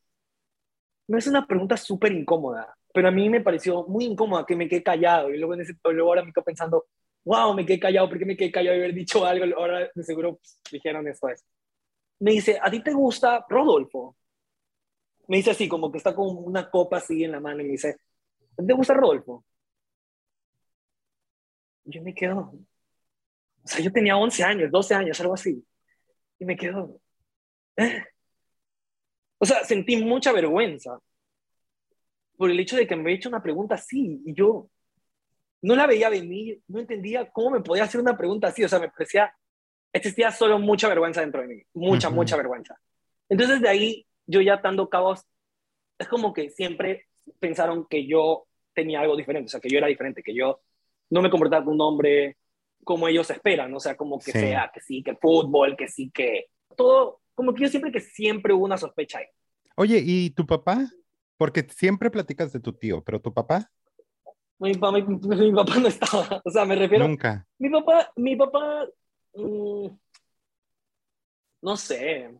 No 1.07 1.17
es 1.17 1.25
una 1.25 1.47
pregunta 1.47 1.75
súper 1.75 2.11
incómoda, 2.11 2.76
pero 2.97 3.09
a 3.09 3.11
mí 3.11 3.29
me 3.29 3.41
pareció 3.41 3.83
muy 3.83 4.05
incómoda 4.05 4.43
que 4.43 4.55
me 4.55 4.67
quedé 4.67 4.81
callado. 4.81 5.31
Y 5.31 5.37
luego, 5.37 5.53
en 5.53 5.61
ese, 5.61 5.75
luego 5.83 6.09
ahora 6.09 6.23
me 6.23 6.33
quedo 6.33 6.43
pensando, 6.43 6.87
wow, 7.25 7.53
me 7.53 7.63
quedé 7.63 7.79
callado, 7.79 8.09
¿por 8.09 8.17
qué 8.17 8.25
me 8.25 8.35
quedé 8.35 8.51
callado 8.51 8.75
y 8.75 8.79
haber 8.79 8.95
dicho 8.95 9.23
algo? 9.23 9.45
Ahora 9.55 9.87
de 9.93 10.03
seguro 10.03 10.37
pues, 10.37 10.59
dijeron 10.71 11.07
esto 11.07 11.29
es. 11.29 11.45
Me 12.17 12.31
dice, 12.31 12.57
¿a 12.59 12.71
ti 12.71 12.81
te 12.81 12.91
gusta 12.93 13.45
Rodolfo? 13.47 14.17
Me 15.27 15.37
dice 15.37 15.51
así, 15.51 15.67
como 15.67 15.91
que 15.91 15.99
está 15.99 16.15
con 16.15 16.37
una 16.43 16.71
copa 16.71 16.97
así 16.97 17.23
en 17.23 17.33
la 17.33 17.39
mano 17.39 17.61
y 17.61 17.65
me 17.65 17.71
dice, 17.73 17.97
¿te 18.55 18.73
gusta 18.73 18.95
Rodolfo? 18.95 19.45
Yo 21.83 22.01
me 22.01 22.15
quedo, 22.15 22.51
o 23.63 23.67
sea, 23.67 23.79
yo 23.79 23.91
tenía 23.91 24.17
11 24.17 24.43
años, 24.43 24.71
12 24.71 24.95
años, 24.95 25.21
algo 25.21 25.35
así. 25.35 25.63
Y 26.39 26.45
me 26.45 26.57
quedo, 26.57 26.99
¿eh? 27.75 28.03
O 29.37 29.45
sea, 29.45 29.63
sentí 29.63 29.97
mucha 29.97 30.31
vergüenza 30.31 30.99
por 32.37 32.51
el 32.51 32.59
hecho 32.59 32.77
de 32.77 32.87
que 32.87 32.95
me 32.95 33.01
había 33.01 33.15
hecho 33.15 33.29
una 33.29 33.41
pregunta 33.41 33.75
así 33.75 34.21
y 34.25 34.33
yo 34.33 34.69
no 35.61 35.75
la 35.75 35.87
veía 35.87 36.09
venir, 36.09 36.61
no 36.67 36.79
entendía 36.79 37.29
cómo 37.31 37.51
me 37.51 37.61
podía 37.61 37.83
hacer 37.83 37.99
una 37.99 38.15
pregunta 38.15 38.47
así, 38.47 38.63
o 38.63 38.69
sea, 38.69 38.79
me 38.79 38.89
parecía, 38.89 39.33
existía 39.91 40.31
solo 40.31 40.59
mucha 40.59 40.87
vergüenza 40.87 41.21
dentro 41.21 41.41
de 41.41 41.47
mí, 41.47 41.61
mucha, 41.73 42.09
mucha 42.09 42.37
vergüenza. 42.37 42.79
Entonces 43.27 43.59
de 43.59 43.67
ahí, 43.67 44.07
yo 44.27 44.39
ya 44.41 44.57
dando 44.57 44.87
cabos, 44.87 45.25
es 45.97 46.07
como 46.07 46.31
que 46.31 46.51
siempre 46.51 47.07
pensaron 47.39 47.87
que 47.89 48.05
yo 48.05 48.45
tenía 48.73 49.01
algo 49.01 49.17
diferente, 49.17 49.47
o 49.47 49.49
sea, 49.49 49.59
que 49.59 49.69
yo 49.69 49.79
era 49.79 49.87
diferente, 49.87 50.21
que 50.21 50.35
yo 50.35 50.61
no 51.09 51.21
me 51.21 51.29
comportaba 51.29 51.63
como 51.63 51.75
un 51.75 51.81
hombre 51.81 52.37
como 52.83 53.07
ellos 53.07 53.29
esperan, 53.31 53.73
o 53.73 53.79
sea, 53.79 53.97
como 53.97 54.19
que 54.19 54.31
sea, 54.31 54.71
que 54.73 54.79
sí, 54.79 55.03
que 55.03 55.11
el 55.11 55.17
fútbol, 55.17 55.75
que 55.75 55.87
sí, 55.87 56.11
que 56.11 56.45
todo 56.75 57.21
como 57.33 57.53
que 57.53 57.63
yo 57.63 57.69
siempre 57.69 57.91
que 57.91 57.99
siempre 57.99 58.53
hubo 58.53 58.65
una 58.65 58.77
sospecha 58.77 59.19
ahí. 59.19 59.25
Oye, 59.75 60.01
¿y 60.03 60.29
tu 60.29 60.45
papá? 60.45 60.89
Porque 61.37 61.65
siempre 61.69 62.09
platicas 62.09 62.51
de 62.51 62.59
tu 62.59 62.73
tío, 62.73 63.03
pero 63.03 63.21
tu 63.21 63.33
papá. 63.33 63.69
Mi, 64.59 64.73
papá, 64.73 64.91
mi, 64.97 65.01
mi 65.01 65.53
papá 65.53 65.77
no 65.77 65.87
estaba, 65.87 66.41
o 66.45 66.49
sea, 66.49 66.65
me 66.65 66.75
refiero... 66.75 67.07
Nunca. 67.07 67.45
Mi 67.59 67.69
papá, 67.69 68.11
mi 68.15 68.35
papá, 68.35 68.87
mm, 69.35 69.87
no 71.61 71.77
sé. 71.77 72.31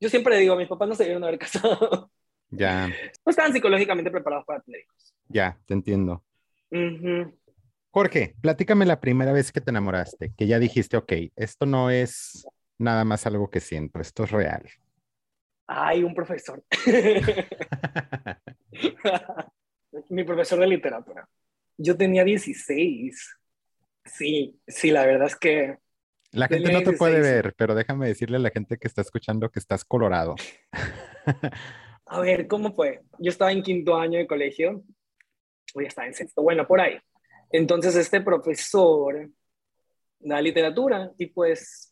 Yo 0.00 0.08
siempre 0.08 0.38
digo, 0.38 0.56
mis 0.56 0.68
papás 0.68 0.88
no 0.88 0.94
se 0.94 1.04
debieron 1.04 1.24
haber 1.24 1.38
casado. 1.40 2.10
Ya, 2.50 2.88
No 2.88 3.30
estaban 3.30 3.52
psicológicamente 3.52 4.10
preparados 4.10 4.46
para 4.46 4.60
tener 4.60 4.80
hijos. 4.80 5.14
ya, 5.28 5.58
te 5.66 5.74
entiendo. 5.74 6.24
Jorge, 7.90 8.34
platícame 8.40 8.86
la 8.86 9.00
primera 9.00 9.32
vez 9.32 9.52
que 9.52 9.60
te 9.60 9.70
enamoraste, 9.70 10.32
que 10.36 10.46
ya 10.46 10.58
dijiste, 10.58 10.96
ok, 10.96 11.12
esto 11.36 11.66
no 11.66 11.90
es 11.90 12.46
nada 12.78 13.04
más 13.04 13.26
algo 13.26 13.50
que 13.50 13.60
siento, 13.60 14.00
esto 14.00 14.24
es 14.24 14.30
real. 14.30 14.68
Ay, 15.70 16.02
un 16.02 16.14
profesor. 16.14 16.64
Mi 20.08 20.24
profesor 20.24 20.60
de 20.60 20.66
literatura. 20.66 21.28
Yo 21.76 21.94
tenía 21.94 22.24
16. 22.24 23.36
Sí, 24.04 24.58
sí, 24.66 24.90
la 24.90 25.04
verdad 25.04 25.26
es 25.26 25.36
que 25.36 25.76
La 26.32 26.48
gente 26.48 26.72
no 26.72 26.82
te 26.82 26.94
puede 26.94 27.16
16. 27.16 27.34
ver, 27.34 27.54
pero 27.54 27.74
déjame 27.74 28.08
decirle 28.08 28.38
a 28.38 28.40
la 28.40 28.50
gente 28.50 28.78
que 28.78 28.88
está 28.88 29.02
escuchando 29.02 29.50
que 29.50 29.58
estás 29.58 29.84
colorado. 29.84 30.36
A 32.06 32.20
ver, 32.20 32.48
¿cómo 32.48 32.74
fue? 32.74 33.02
Yo 33.18 33.30
estaba 33.30 33.52
en 33.52 33.62
quinto 33.62 33.94
año 33.94 34.18
de 34.18 34.26
colegio, 34.26 34.82
ya 35.74 35.86
estaba 35.86 36.06
en 36.06 36.14
sexto, 36.14 36.42
bueno, 36.42 36.66
por 36.66 36.80
ahí. 36.80 36.98
Entonces 37.50 37.94
este 37.96 38.22
profesor 38.22 39.28
da 40.18 40.40
literatura 40.40 41.12
y 41.18 41.26
pues, 41.26 41.87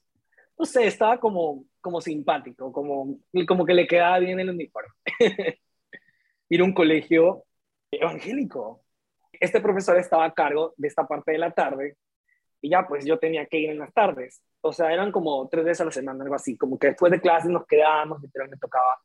no 0.58 0.64
sé, 0.64 0.86
estaba 0.86 1.18
como, 1.18 1.64
como 1.80 2.00
simpático, 2.00 2.72
como, 2.72 3.18
como 3.46 3.64
que 3.66 3.74
le 3.74 3.86
quedaba 3.86 4.18
bien 4.18 4.40
el 4.40 4.50
uniforme. 4.50 4.90
Ir 6.48 6.60
a 6.60 6.64
un 6.64 6.72
colegio 6.72 7.44
evangélico. 7.90 8.82
Este 9.32 9.60
profesor 9.60 9.98
estaba 9.98 10.24
a 10.24 10.34
cargo 10.34 10.74
de 10.76 10.88
esta 10.88 11.06
parte 11.06 11.32
de 11.32 11.38
la 11.38 11.50
tarde 11.50 11.96
y 12.60 12.70
ya 12.70 12.86
pues 12.86 13.04
yo 13.04 13.18
tenía 13.18 13.46
que 13.46 13.58
ir 13.58 13.70
en 13.70 13.78
las 13.78 13.92
tardes. 13.92 14.42
O 14.60 14.72
sea, 14.72 14.92
eran 14.92 15.12
como 15.12 15.48
tres 15.48 15.64
veces 15.64 15.80
a 15.82 15.84
la 15.84 15.90
semana, 15.90 16.24
algo 16.24 16.34
así, 16.34 16.56
como 16.56 16.78
que 16.78 16.88
después 16.88 17.12
de 17.12 17.20
clases 17.20 17.50
nos 17.50 17.66
quedábamos, 17.66 18.22
literalmente 18.22 18.60
tocaba 18.60 19.00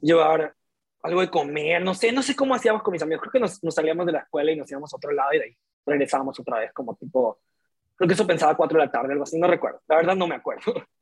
llevar 0.00 0.54
algo 1.02 1.20
de 1.20 1.30
comer, 1.30 1.82
no 1.82 1.94
sé, 1.94 2.12
no 2.12 2.22
sé 2.22 2.34
cómo 2.34 2.54
hacíamos 2.54 2.82
con 2.82 2.92
mis 2.92 3.02
amigos, 3.02 3.22
creo 3.22 3.32
que 3.32 3.40
nos, 3.40 3.62
nos 3.62 3.74
salíamos 3.74 4.06
de 4.06 4.12
la 4.12 4.20
escuela 4.20 4.50
y 4.50 4.56
nos 4.56 4.70
íbamos 4.70 4.92
a 4.92 4.96
otro 4.96 5.12
lado 5.12 5.32
y 5.34 5.38
de 5.38 5.44
ahí 5.44 5.56
regresábamos 5.84 6.38
otra 6.40 6.60
vez, 6.60 6.72
como 6.72 6.96
tipo, 6.96 7.38
creo 7.96 8.08
que 8.08 8.14
eso 8.14 8.26
pensaba 8.26 8.52
a 8.52 8.56
cuatro 8.56 8.78
de 8.78 8.86
la 8.86 8.92
tarde, 8.92 9.12
algo 9.12 9.24
así, 9.24 9.38
no 9.38 9.46
recuerdo, 9.48 9.80
la 9.88 9.96
verdad 9.96 10.16
no 10.16 10.26
me 10.26 10.36
acuerdo. 10.36 10.74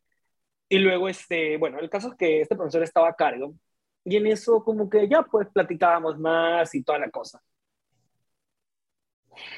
Y 0.67 0.79
luego, 0.79 1.11
este, 1.11 1.59
bueno, 1.59 1.79
el 1.79 1.91
caso 1.91 2.09
es 2.09 2.15
que 2.17 2.41
este 2.41 2.57
profesor 2.57 2.83
estaba 2.83 3.09
a 3.09 3.15
cargo 3.15 3.55
y 4.03 4.17
en 4.17 4.27
eso 4.27 4.65
como 4.65 4.89
que 4.89 5.07
ya 5.07 5.23
pues 5.23 5.47
platicábamos 5.53 6.19
más 6.19 6.75
y 6.75 6.83
toda 6.83 6.99
la 6.99 7.11
cosa. 7.11 7.43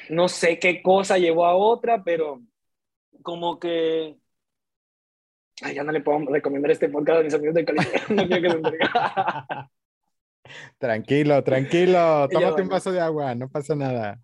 No 0.09 0.27
sé 0.27 0.59
qué 0.59 0.81
cosa 0.81 1.17
llevó 1.17 1.45
a 1.45 1.55
otra, 1.55 2.03
pero 2.03 2.41
como 3.23 3.59
que... 3.59 4.17
Ay, 5.61 5.75
ya 5.75 5.83
no 5.83 5.91
le 5.91 6.01
puedo 6.01 6.19
recomendar 6.31 6.71
este 6.71 6.89
podcast 6.89 7.21
a 7.21 7.23
mis 7.23 7.33
amigos 7.33 7.55
de 7.55 7.65
colegio. 7.65 8.01
No 8.15 8.27
quiero 8.27 8.41
que 8.41 8.49
se 8.49 8.57
entreguen. 8.57 8.89
Tranquilo, 10.77 11.43
tranquilo, 11.43 12.27
tómate 12.31 12.61
un 12.61 12.69
vaso 12.69 12.91
de 12.91 13.01
agua, 13.01 13.35
no 13.35 13.49
pasa 13.49 13.75
nada. 13.75 14.19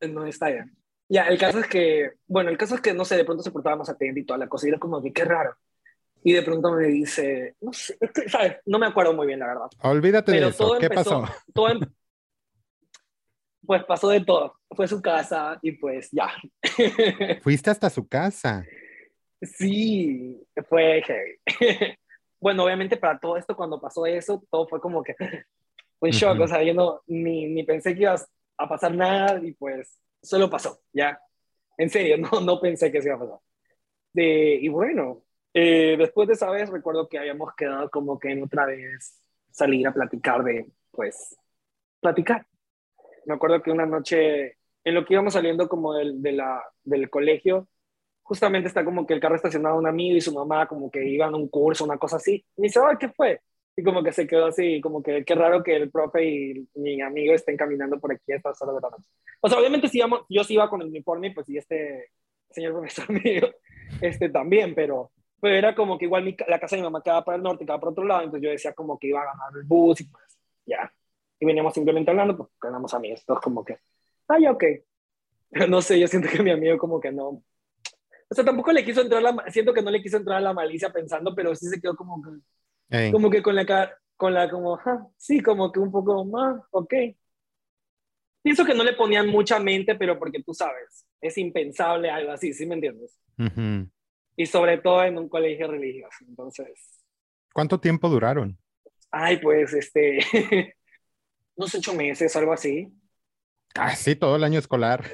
No 0.00 0.26
está 0.26 0.48
bien. 0.48 0.79
Ya, 1.12 1.24
el 1.24 1.38
caso 1.38 1.58
es 1.58 1.66
que, 1.66 2.12
bueno, 2.28 2.50
el 2.50 2.56
caso 2.56 2.76
es 2.76 2.80
que, 2.80 2.94
no 2.94 3.04
sé, 3.04 3.16
de 3.16 3.24
pronto 3.24 3.42
se 3.42 3.50
portaba 3.50 3.74
más 3.74 3.88
atento 3.88 4.20
y 4.20 4.24
toda 4.24 4.38
la 4.38 4.48
cosa, 4.48 4.66
y 4.66 4.70
era 4.70 4.78
como 4.78 5.02
que 5.02 5.12
qué 5.12 5.24
raro. 5.24 5.56
Y 6.22 6.32
de 6.32 6.42
pronto 6.42 6.70
me 6.70 6.86
dice, 6.86 7.56
no 7.60 7.72
sé, 7.72 7.96
es 8.00 8.12
que, 8.12 8.28
¿sabes? 8.28 8.58
No 8.64 8.78
me 8.78 8.86
acuerdo 8.86 9.12
muy 9.12 9.26
bien, 9.26 9.40
la 9.40 9.48
verdad. 9.48 9.66
Olvídate 9.82 10.30
de 10.30 10.38
Pero 10.38 10.48
eso, 10.50 10.64
todo 10.68 10.78
¿qué 10.78 10.86
empezó, 10.86 11.22
pasó? 11.22 11.34
todo 11.52 11.68
em- 11.68 11.80
pues 13.66 13.84
pasó 13.84 14.08
de 14.08 14.20
todo. 14.24 14.54
Fue 14.70 14.84
a 14.84 14.88
su 14.88 15.02
casa 15.02 15.58
y 15.62 15.72
pues 15.72 16.10
ya. 16.12 16.30
Fuiste 17.42 17.70
hasta 17.70 17.90
su 17.90 18.06
casa. 18.06 18.64
sí, 19.42 20.40
fue 20.68 21.02
heavy. 21.02 21.38
bueno, 22.40 22.64
obviamente 22.64 22.96
para 22.96 23.18
todo 23.18 23.36
esto, 23.36 23.56
cuando 23.56 23.80
pasó 23.80 24.06
eso, 24.06 24.42
todo 24.48 24.68
fue 24.68 24.80
como 24.80 25.02
que 25.02 25.16
un 26.00 26.10
shock. 26.10 26.34
Ujú. 26.34 26.44
O 26.44 26.48
sea, 26.48 26.62
yo 26.62 26.72
no, 26.72 27.00
ni, 27.08 27.46
ni 27.46 27.64
pensé 27.64 27.94
que 27.94 28.02
iba 28.02 28.14
a 28.58 28.68
pasar 28.68 28.94
nada 28.94 29.40
y 29.42 29.52
pues 29.54 29.98
solo 30.22 30.50
pasó, 30.50 30.80
ya. 30.92 31.20
En 31.78 31.90
serio, 31.90 32.16
no, 32.18 32.40
no 32.40 32.60
pensé 32.60 32.90
que 32.92 33.02
se 33.02 33.08
iba 33.08 33.16
a 33.16 33.20
pasar. 33.20 33.38
De, 34.12 34.58
y 34.60 34.68
bueno, 34.68 35.24
eh, 35.54 35.96
después 35.98 36.28
de 36.28 36.34
esa 36.34 36.50
vez 36.50 36.70
recuerdo 36.70 37.08
que 37.08 37.18
habíamos 37.18 37.54
quedado 37.56 37.90
como 37.90 38.18
que 38.18 38.30
en 38.32 38.44
otra 38.44 38.66
vez 38.66 39.20
salir 39.52 39.86
a 39.86 39.92
platicar 39.94 40.42
de, 40.44 40.68
pues, 40.92 41.36
platicar. 42.00 42.46
Me 43.26 43.34
acuerdo 43.34 43.62
que 43.62 43.70
una 43.70 43.86
noche, 43.86 44.58
en 44.84 44.94
lo 44.94 45.04
que 45.04 45.14
íbamos 45.14 45.34
saliendo 45.34 45.68
como 45.68 45.94
del, 45.94 46.22
de 46.22 46.32
la, 46.32 46.62
del 46.84 47.10
colegio, 47.10 47.68
justamente 48.22 48.68
está 48.68 48.84
como 48.84 49.06
que 49.06 49.14
el 49.14 49.20
carro 49.20 49.36
estacionado 49.36 49.76
un 49.78 49.86
amigo 49.88 50.16
y 50.16 50.20
su 50.20 50.32
mamá 50.34 50.66
como 50.68 50.90
que 50.90 51.04
iban 51.08 51.34
a 51.34 51.36
un 51.36 51.48
curso, 51.48 51.84
una 51.84 51.98
cosa 51.98 52.16
así. 52.16 52.44
Y 52.56 52.62
me 52.62 52.68
dice, 52.68 52.80
"Ay, 52.86 52.96
¿qué 52.98 53.08
fue? 53.10 53.40
Y 53.80 53.82
como 53.82 54.02
que 54.02 54.12
se 54.12 54.26
quedó 54.26 54.44
así, 54.44 54.78
como 54.82 55.02
que 55.02 55.24
qué 55.24 55.34
raro 55.34 55.62
que 55.62 55.74
el 55.74 55.90
profe 55.90 56.22
y 56.22 56.68
mi 56.74 57.00
amigo 57.00 57.32
estén 57.32 57.56
caminando 57.56 57.98
por 57.98 58.12
aquí 58.12 58.30
a 58.30 58.36
estas 58.36 58.60
horas 58.60 58.74
de 58.74 58.82
la 58.82 58.90
noche. 58.90 59.08
O 59.40 59.48
sea, 59.48 59.58
obviamente 59.58 59.88
sí 59.88 59.96
íbamos, 59.96 60.26
yo 60.28 60.44
sí 60.44 60.52
iba 60.52 60.68
con 60.68 60.82
el 60.82 60.88
uniforme, 60.88 61.30
pues 61.30 61.48
y 61.48 61.56
este 61.56 62.10
señor 62.50 62.74
profesor 62.74 63.08
mío, 63.24 63.50
este 64.02 64.28
también, 64.28 64.74
pero, 64.74 65.12
pero 65.40 65.54
era 65.54 65.74
como 65.74 65.96
que 65.96 66.04
igual 66.04 66.24
mi 66.24 66.36
la 66.46 66.60
casa 66.60 66.76
de 66.76 66.82
mi 66.82 66.88
mamá 66.88 67.02
quedaba 67.02 67.24
para 67.24 67.36
el 67.36 67.42
norte, 67.42 67.64
quedaba 67.64 67.80
para 67.80 67.92
otro 67.92 68.04
lado, 68.04 68.20
entonces 68.20 68.44
yo 68.44 68.50
decía 68.50 68.74
como 68.74 68.98
que 68.98 69.06
iba 69.06 69.22
a 69.22 69.32
ganar 69.32 69.48
el 69.56 69.62
bus 69.62 70.02
y 70.02 70.04
pues 70.04 70.38
ya. 70.66 70.92
Y 71.38 71.46
veníamos 71.46 71.72
simplemente 71.72 72.10
hablando, 72.10 72.36
pues 72.36 72.50
quedamos 72.60 72.92
amigos, 72.92 73.20
entonces 73.20 73.42
como 73.42 73.64
que, 73.64 73.78
ya, 74.38 74.52
ok. 74.52 74.64
Pero 75.48 75.68
no 75.68 75.80
sé, 75.80 75.98
yo 75.98 76.06
siento 76.06 76.28
que 76.28 76.42
mi 76.42 76.50
amigo 76.50 76.76
como 76.76 77.00
que 77.00 77.10
no, 77.10 77.42
o 78.30 78.34
sea, 78.34 78.44
tampoco 78.44 78.72
le 78.72 78.84
quiso 78.84 79.00
entrar 79.00 79.22
la, 79.22 79.44
siento 79.48 79.72
que 79.72 79.82
no 79.82 79.90
le 79.90 80.02
quiso 80.02 80.18
entrar 80.18 80.36
a 80.36 80.40
la 80.40 80.52
malicia 80.52 80.92
pensando, 80.92 81.34
pero 81.34 81.54
sí 81.54 81.66
se 81.66 81.80
quedó 81.80 81.96
como 81.96 82.22
que, 82.22 82.28
Como 83.08 83.30
que 83.30 83.42
con 83.42 83.54
la 83.56 83.66
cara, 83.66 83.98
con 84.16 84.34
la 84.34 84.50
como, 84.50 84.76
"Ah, 84.84 85.06
sí, 85.16 85.42
como 85.42 85.70
que 85.72 85.80
un 85.80 85.90
poco 85.92 86.24
más, 86.24 86.62
ok. 86.70 86.94
Pienso 88.42 88.64
que 88.64 88.74
no 88.74 88.84
le 88.84 88.94
ponían 88.94 89.28
mucha 89.28 89.58
mente, 89.58 89.94
pero 89.96 90.18
porque 90.18 90.42
tú 90.42 90.54
sabes, 90.54 91.06
es 91.20 91.36
impensable 91.38 92.10
algo 92.10 92.32
así, 92.32 92.52
¿sí 92.54 92.66
me 92.66 92.74
entiendes? 92.74 93.18
ujú. 93.38 93.90
Y 94.34 94.46
sobre 94.46 94.78
todo 94.78 95.04
en 95.04 95.18
un 95.18 95.28
colegio 95.28 95.68
religioso. 95.70 96.24
Entonces, 96.26 97.00
¿Cuánto 97.52 97.78
tiempo 97.78 98.08
duraron? 98.08 98.58
ay, 99.10 99.38
pues, 99.40 99.72
este, 99.74 100.18
unos 101.56 101.74
ocho 101.74 101.94
meses, 101.94 102.34
algo 102.36 102.52
así. 102.52 102.92
Casi 103.74 104.14
todo 104.16 104.36
el 104.36 104.44
año 104.44 104.58
escolar. 104.60 105.04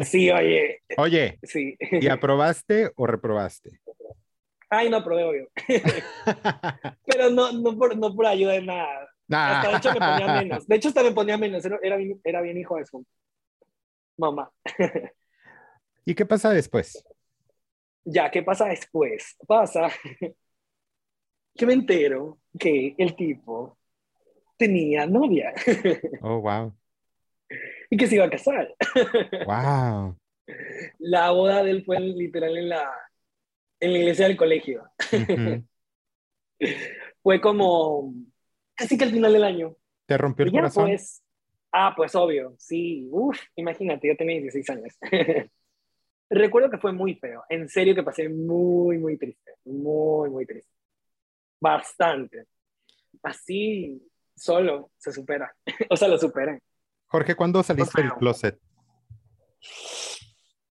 Sí, 0.00 0.30
oye, 0.30 0.82
Oye, 0.96 1.40
sí. 1.42 1.76
¿y 1.98 2.08
aprobaste 2.08 2.92
o 2.96 3.06
reprobaste? 3.06 3.80
Ay, 4.74 4.88
no 4.88 5.04
probé, 5.04 5.24
obvio. 5.24 5.48
Pero 7.04 7.28
no, 7.28 7.52
no, 7.52 7.76
por, 7.76 7.94
no 7.94 8.14
por 8.14 8.24
ayuda 8.24 8.52
de 8.52 8.62
nada. 8.62 9.06
Hasta 9.30 9.68
de 9.68 9.76
hecho 9.76 9.92
me 9.92 9.98
ponía 10.00 10.34
menos. 10.40 10.66
De 10.66 10.76
hecho, 10.76 10.88
hasta 10.88 11.02
me 11.02 11.12
ponía 11.12 11.36
menos. 11.36 11.62
Era, 11.62 11.78
era, 11.82 11.96
bien, 11.96 12.18
era 12.24 12.40
bien 12.40 12.56
hijo 12.56 12.76
de 12.76 12.86
su 12.86 13.04
mamá. 14.16 14.50
¿Y 16.06 16.14
qué 16.14 16.24
pasa 16.24 16.50
después? 16.50 17.04
Ya, 18.02 18.30
¿qué 18.30 18.42
pasa 18.42 18.64
después? 18.64 19.36
Pasa 19.46 19.90
que 21.54 21.66
me 21.66 21.74
entero 21.74 22.38
que 22.58 22.94
el 22.96 23.14
tipo 23.14 23.78
tenía 24.56 25.06
novia 25.06 25.52
Oh, 26.22 26.40
wow. 26.40 26.74
y 27.90 27.96
que 27.98 28.06
se 28.06 28.14
iba 28.14 28.24
a 28.24 28.30
casar. 28.30 28.74
Wow. 29.44 30.16
La 30.98 31.30
boda 31.30 31.62
de 31.62 31.72
él 31.72 31.84
fue 31.84 32.00
literal 32.00 32.56
en 32.56 32.70
la, 32.70 32.90
en 33.82 33.92
la 33.92 33.98
iglesia 33.98 34.28
del 34.28 34.36
colegio. 34.36 34.84
Fue 37.22 37.40
como 37.40 38.14
casi 38.74 38.96
que 38.96 39.04
al 39.04 39.10
final 39.10 39.32
del 39.32 39.44
año. 39.44 39.76
¿Te 40.06 40.16
rompió 40.16 40.44
el 40.44 40.50
Y 40.50 40.52
ya, 40.52 40.60
corazón? 40.60 40.86
pues, 40.86 41.22
ah, 41.72 41.92
pues 41.96 42.14
obvio, 42.14 42.54
sí, 42.58 43.08
uf, 43.10 43.38
imagínate, 43.56 44.08
yo 44.08 44.16
tenía 44.16 44.40
16 44.40 44.70
años. 44.70 44.94
Recuerdo 46.30 46.70
que 46.70 46.78
fue 46.78 46.92
muy 46.92 47.14
feo, 47.16 47.44
en 47.48 47.68
serio 47.68 47.94
que 47.94 48.02
pasé 48.02 48.28
muy, 48.28 48.98
muy 48.98 49.18
triste, 49.18 49.52
muy, 49.64 50.30
muy 50.30 50.46
triste. 50.46 50.70
Bastante. 51.60 52.46
Así, 53.22 54.00
solo, 54.34 54.92
se 54.96 55.12
supera. 55.12 55.54
o 55.90 55.96
sea, 55.96 56.08
lo 56.08 56.18
superé. 56.18 56.60
Jorge, 57.06 57.34
¿cuándo 57.34 57.62
saliste 57.62 58.00
del 58.02 58.12
feo. 58.12 58.18
closet? 58.18 58.58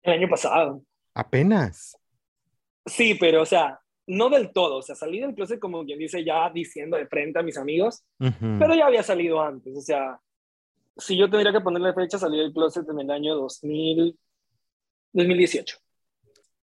El 0.04 0.14
año 0.14 0.30
pasado. 0.30 0.84
Apenas. 1.14 1.99
Sí, 2.90 3.16
pero, 3.16 3.42
o 3.44 3.46
sea, 3.46 3.80
no 4.08 4.30
del 4.30 4.52
todo, 4.52 4.78
o 4.78 4.82
sea, 4.82 4.96
salí 4.96 5.20
del 5.20 5.36
closet 5.36 5.60
como 5.60 5.86
quien 5.86 6.00
dice 6.00 6.24
ya 6.24 6.50
diciendo 6.50 6.98
de 6.98 7.08
frente 7.08 7.40
a 7.40 7.44
mis 7.44 7.58
amigos, 7.58 8.04
Ujú. 8.20 8.58
pero 8.60 8.74
ya 8.76 8.88
había 8.88 9.04
salido 9.04 9.42
antes, 9.42 9.78
o 9.78 9.82
sea, 9.82 10.20
si 10.98 11.16
yo 11.18 11.30
tendría 11.30 11.52
que 11.54 11.62
ponerle 11.62 11.94
fecha, 11.94 12.18
salí 12.18 12.38
del 12.40 12.52
closet 12.52 12.88
en 12.90 13.00
el 13.00 13.12
año 13.12 13.36
2000, 13.36 14.18
2018. 15.14 15.78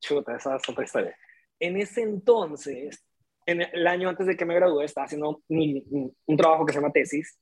Chuta, 0.01 0.37
esa 0.37 0.57
es 0.57 0.69
otra 0.69 0.85
historia. 0.85 1.17
En 1.61 1.77
ese 1.77 2.03
entonces, 2.03 3.05
en 3.47 3.63
el 3.63 3.87
año 3.87 4.09
antes 4.09 4.27
de 4.27 4.37
que 4.37 4.45
me 4.45 4.55
gradué, 4.55 4.85
estaba 4.85 5.05
haciendo 5.07 5.43
mi- 5.49 5.83
mi- 5.91 6.11
un 6.27 6.37
trabajo 6.37 6.67
que 6.67 6.73
se 6.73 6.81
llama 6.81 6.93
tesis 6.93 7.39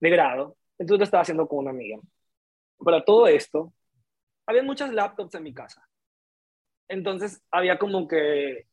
de 0.00 0.10
grado, 0.10 0.56
entonces 0.78 0.98
lo 0.98 1.04
estaba 1.04 1.22
haciendo 1.22 1.46
con 1.46 1.60
una 1.60 1.70
amiga. 1.70 1.98
para 2.84 3.04
todo 3.04 3.28
esto, 3.28 3.72
había 4.44 4.64
muchas 4.64 4.92
laptops 4.92 5.36
en 5.36 5.44
mi 5.44 5.54
casa. 5.54 5.86
Entonces 6.92 7.42
había 7.50 7.78
como 7.78 8.06
que 8.06 8.66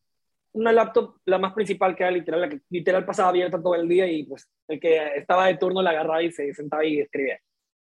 una 0.52 0.74
laptop, 0.74 1.16
la 1.24 1.38
más 1.38 1.54
principal 1.54 1.96
que 1.96 2.04
era 2.04 2.12
literal, 2.12 2.42
la 2.42 2.50
que 2.50 2.60
literal 2.70 3.06
pasaba 3.06 3.30
abierta 3.30 3.62
todo 3.62 3.76
el 3.76 3.88
día 3.88 4.08
y 4.08 4.24
pues 4.24 4.50
el 4.68 4.78
que 4.78 5.16
estaba 5.16 5.48
de 5.48 5.58
turno 5.58 5.82
la 5.82 5.92
agarraba 5.92 6.22
y 6.22 6.32
se 6.32 6.54
sentaba 6.54 6.84
y 6.86 7.00
escribía. 7.00 7.40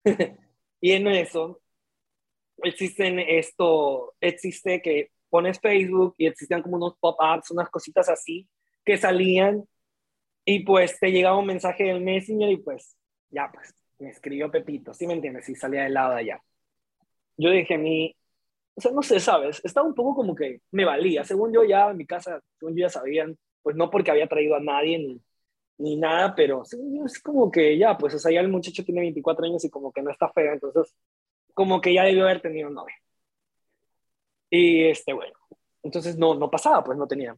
y 0.80 0.92
en 0.94 1.08
eso 1.08 1.62
existen 2.64 3.20
esto, 3.20 4.14
existe 4.22 4.82
que 4.82 5.12
pones 5.30 5.60
Facebook 5.60 6.16
y 6.18 6.28
existían 6.28 6.62
como 6.62 6.78
unos 6.78 6.96
pop-ups, 6.98 7.52
unas 7.52 7.70
cositas 7.70 8.08
así 8.08 8.48
que 8.86 8.98
salían 8.98 9.66
y 10.46 10.64
pues 10.64 10.98
te 10.98 11.12
llegaba 11.12 11.38
un 11.38 11.48
mensaje 11.48 11.84
del 11.84 12.00
Messenger 12.00 12.50
y 12.50 12.58
pues 12.58 12.96
ya 13.30 13.52
pues 13.52 13.76
me 14.00 14.10
escribió 14.10 14.50
Pepito, 14.50 14.94
¿sí 14.94 15.08
me 15.08 15.14
entiendes? 15.14 15.50
Y 15.50 15.56
salía 15.56 15.84
del 15.84 15.94
lado 15.94 16.14
de 16.14 16.22
allá. 16.22 16.44
Yo 17.36 17.50
dije 17.50 17.78
mí, 17.78 18.16
o 18.76 18.82
sea, 18.82 18.92
no 18.92 19.02
sé, 19.02 19.20
¿sabes? 19.20 19.62
Estaba 19.64 19.88
un 19.88 19.94
poco 19.96 20.16
como 20.16 20.36
que 20.36 20.62
me 20.72 20.86
valía. 20.86 21.24
Según 21.24 21.54
yo 21.54 21.64
ya 21.64 21.90
en 21.90 21.98
mi 21.98 22.06
casa, 22.06 22.42
según 22.60 22.76
yo 22.76 22.82
ya 22.82 22.90
sabían, 22.90 23.38
pues 23.62 23.76
no 23.76 23.90
porque 23.90 24.12
había 24.12 24.28
traído 24.28 24.56
a 24.56 24.60
nadie 24.60 24.98
ni, 24.98 25.22
ni 25.78 25.96
nada, 25.98 26.36
pero 26.36 26.64
es 27.06 27.22
como 27.22 27.52
que 27.52 27.78
ya, 27.78 27.98
pues, 27.98 28.14
o 28.16 28.20
sea, 28.20 28.32
ya 28.32 28.40
el 28.42 28.50
muchacho 28.50 28.84
tiene 28.86 29.02
24 29.02 29.46
años 29.46 29.64
y 29.66 29.70
como 29.70 29.92
que 29.92 30.02
no 30.02 30.12
está 30.12 30.30
feo, 30.30 30.54
entonces 30.54 30.96
como 31.54 31.82
que 31.82 31.94
ya 31.94 32.04
debió 32.04 32.24
haber 32.24 32.42
tenido 32.42 32.70
novia. 32.70 32.96
Y 34.50 34.84
este, 34.86 35.14
bueno, 35.14 35.34
entonces 35.84 36.18
no, 36.18 36.36
no 36.36 36.50
pasaba, 36.52 36.84
pues 36.84 36.98
no 36.98 37.08
tenía. 37.08 37.36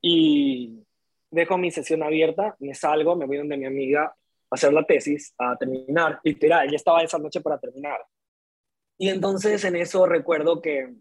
Y 0.00 0.84
dejo 1.30 1.58
mi 1.58 1.70
sesión 1.70 2.02
abierta, 2.02 2.56
me 2.60 2.74
salgo, 2.74 3.16
me 3.16 3.26
voy 3.26 3.38
donde 3.38 3.56
mi 3.56 3.66
amiga 3.66 4.04
a 4.04 4.14
hacer 4.50 4.72
la 4.72 4.84
tesis, 4.84 5.34
a 5.38 5.56
terminar, 5.56 6.20
literal, 6.24 6.68
ya 6.70 6.76
estaba 6.76 7.02
esa 7.02 7.18
noche 7.18 7.40
para 7.40 7.58
terminar. 7.58 8.00
Y 9.00 9.08
entonces 9.08 9.64
en 9.64 9.76
eso 9.76 10.04
recuerdo 10.04 10.60
que 10.60 10.92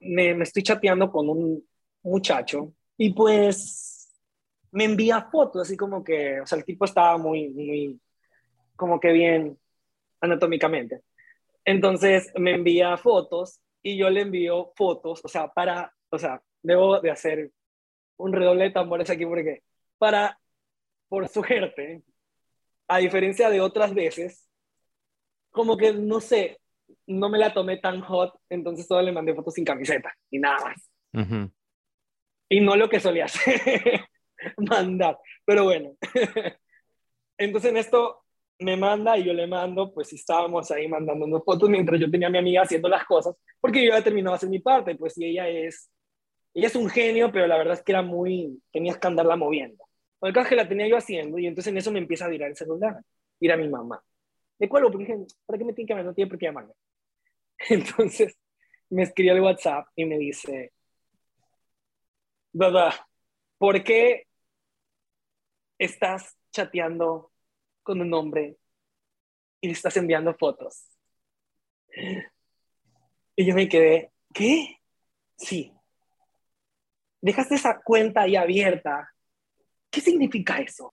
me, 0.00 0.34
me 0.34 0.44
estoy 0.44 0.62
chateando 0.62 1.10
con 1.10 1.30
un 1.30 1.66
muchacho 2.02 2.74
y 2.98 3.14
pues 3.14 4.12
me 4.70 4.84
envía 4.84 5.22
fotos, 5.32 5.62
así 5.62 5.78
como 5.78 6.04
que, 6.04 6.42
o 6.42 6.46
sea, 6.46 6.58
el 6.58 6.64
tipo 6.66 6.84
estaba 6.84 7.16
muy, 7.16 7.48
muy, 7.48 7.98
como 8.76 9.00
que 9.00 9.12
bien 9.12 9.58
anatómicamente. 10.20 11.00
Entonces 11.64 12.30
me 12.36 12.54
envía 12.54 12.98
fotos 12.98 13.62
y 13.82 13.96
yo 13.96 14.10
le 14.10 14.20
envío 14.20 14.74
fotos, 14.76 15.24
o 15.24 15.28
sea, 15.28 15.48
para, 15.48 15.90
o 16.10 16.18
sea, 16.18 16.42
debo 16.62 17.00
de 17.00 17.10
hacer 17.10 17.50
un 18.18 18.34
redoble 18.34 18.64
de 18.64 18.70
tambores 18.72 19.08
aquí 19.08 19.24
porque, 19.24 19.62
para, 19.96 20.38
por 21.08 21.28
suerte, 21.28 22.02
a 22.88 22.98
diferencia 22.98 23.48
de 23.48 23.62
otras 23.62 23.94
veces, 23.94 24.50
como 25.50 25.78
que, 25.78 25.94
no 25.94 26.20
sé, 26.20 26.58
no 27.06 27.28
me 27.28 27.38
la 27.38 27.52
tomé 27.52 27.78
tan 27.78 28.00
hot, 28.00 28.34
entonces 28.48 28.86
solo 28.86 29.02
le 29.02 29.12
mandé 29.12 29.34
fotos 29.34 29.54
sin 29.54 29.64
camiseta 29.64 30.12
y 30.30 30.38
nada 30.38 30.58
más. 30.64 30.90
Y 32.48 32.60
no 32.60 32.76
lo 32.76 32.88
que 32.88 33.00
solía 33.00 33.24
hacer, 33.26 34.04
mandar, 34.56 35.18
pero 35.44 35.64
bueno. 35.64 35.96
entonces 37.38 37.70
en 37.70 37.76
esto 37.76 38.24
me 38.58 38.76
manda 38.76 39.18
y 39.18 39.24
yo 39.24 39.32
le 39.32 39.46
mando, 39.46 39.92
pues 39.92 40.12
estábamos 40.12 40.70
ahí 40.70 40.88
mandándonos 40.88 41.44
fotos 41.44 41.68
mientras 41.68 42.00
yo 42.00 42.10
tenía 42.10 42.28
a 42.28 42.30
mi 42.30 42.38
amiga 42.38 42.62
haciendo 42.62 42.88
las 42.88 43.04
cosas, 43.04 43.36
porque 43.60 43.84
yo 43.84 43.90
ya 43.90 44.02
terminado 44.02 44.34
de 44.34 44.36
hacer 44.36 44.48
mi 44.48 44.60
parte, 44.60 44.94
pues 44.94 45.18
y 45.18 45.26
ella 45.26 45.48
es, 45.48 45.90
ella 46.54 46.68
es 46.68 46.76
un 46.76 46.88
genio, 46.88 47.30
pero 47.32 47.46
la 47.46 47.58
verdad 47.58 47.74
es 47.74 47.82
que 47.82 47.92
era 47.92 48.02
muy, 48.02 48.62
tenías 48.72 48.98
que 48.98 49.06
andarla 49.06 49.36
moviendo. 49.36 49.84
El 50.20 50.32
caso 50.32 50.48
que 50.48 50.56
la 50.56 50.68
tenía 50.68 50.88
yo 50.88 50.96
haciendo 50.96 51.38
y 51.38 51.46
entonces 51.46 51.70
en 51.70 51.78
eso 51.78 51.92
me 51.92 51.98
empieza 51.98 52.24
a 52.24 52.28
virar 52.28 52.48
el 52.48 52.56
celular, 52.56 52.96
ir 53.40 53.52
a 53.52 53.56
mi 53.56 53.68
mamá. 53.68 54.02
¿De 54.58 54.68
cuál? 54.68 54.84
Porque 54.84 54.98
dije, 54.98 55.18
¿para 55.44 55.58
qué 55.58 55.64
me 55.64 55.72
tiene 55.72 55.86
que 55.86 55.92
llamar? 55.92 56.06
No 56.06 56.14
tiene 56.14 56.30
por 56.30 56.38
qué 56.38 56.46
llamarme. 56.46 56.72
Entonces 57.70 58.36
me 58.90 59.02
escribió 59.02 59.34
el 59.34 59.40
WhatsApp 59.40 59.88
y 59.96 60.04
me 60.04 60.18
dice, 60.18 60.72
Dada, 62.52 63.08
¿por 63.58 63.82
qué 63.82 64.26
estás 65.78 66.36
chateando 66.52 67.32
con 67.82 68.00
un 68.00 68.12
hombre 68.14 68.56
y 69.60 69.66
le 69.66 69.72
estás 69.72 69.96
enviando 69.96 70.34
fotos. 70.34 70.86
Y 73.36 73.46
yo 73.46 73.54
me 73.54 73.68
quedé, 73.68 74.12
¿qué? 74.32 74.78
Sí. 75.36 75.72
Dejaste 77.20 77.54
esa 77.54 77.80
cuenta 77.82 78.22
ahí 78.22 78.36
abierta. 78.36 79.10
¿Qué 79.90 80.00
significa 80.00 80.58
eso? 80.58 80.92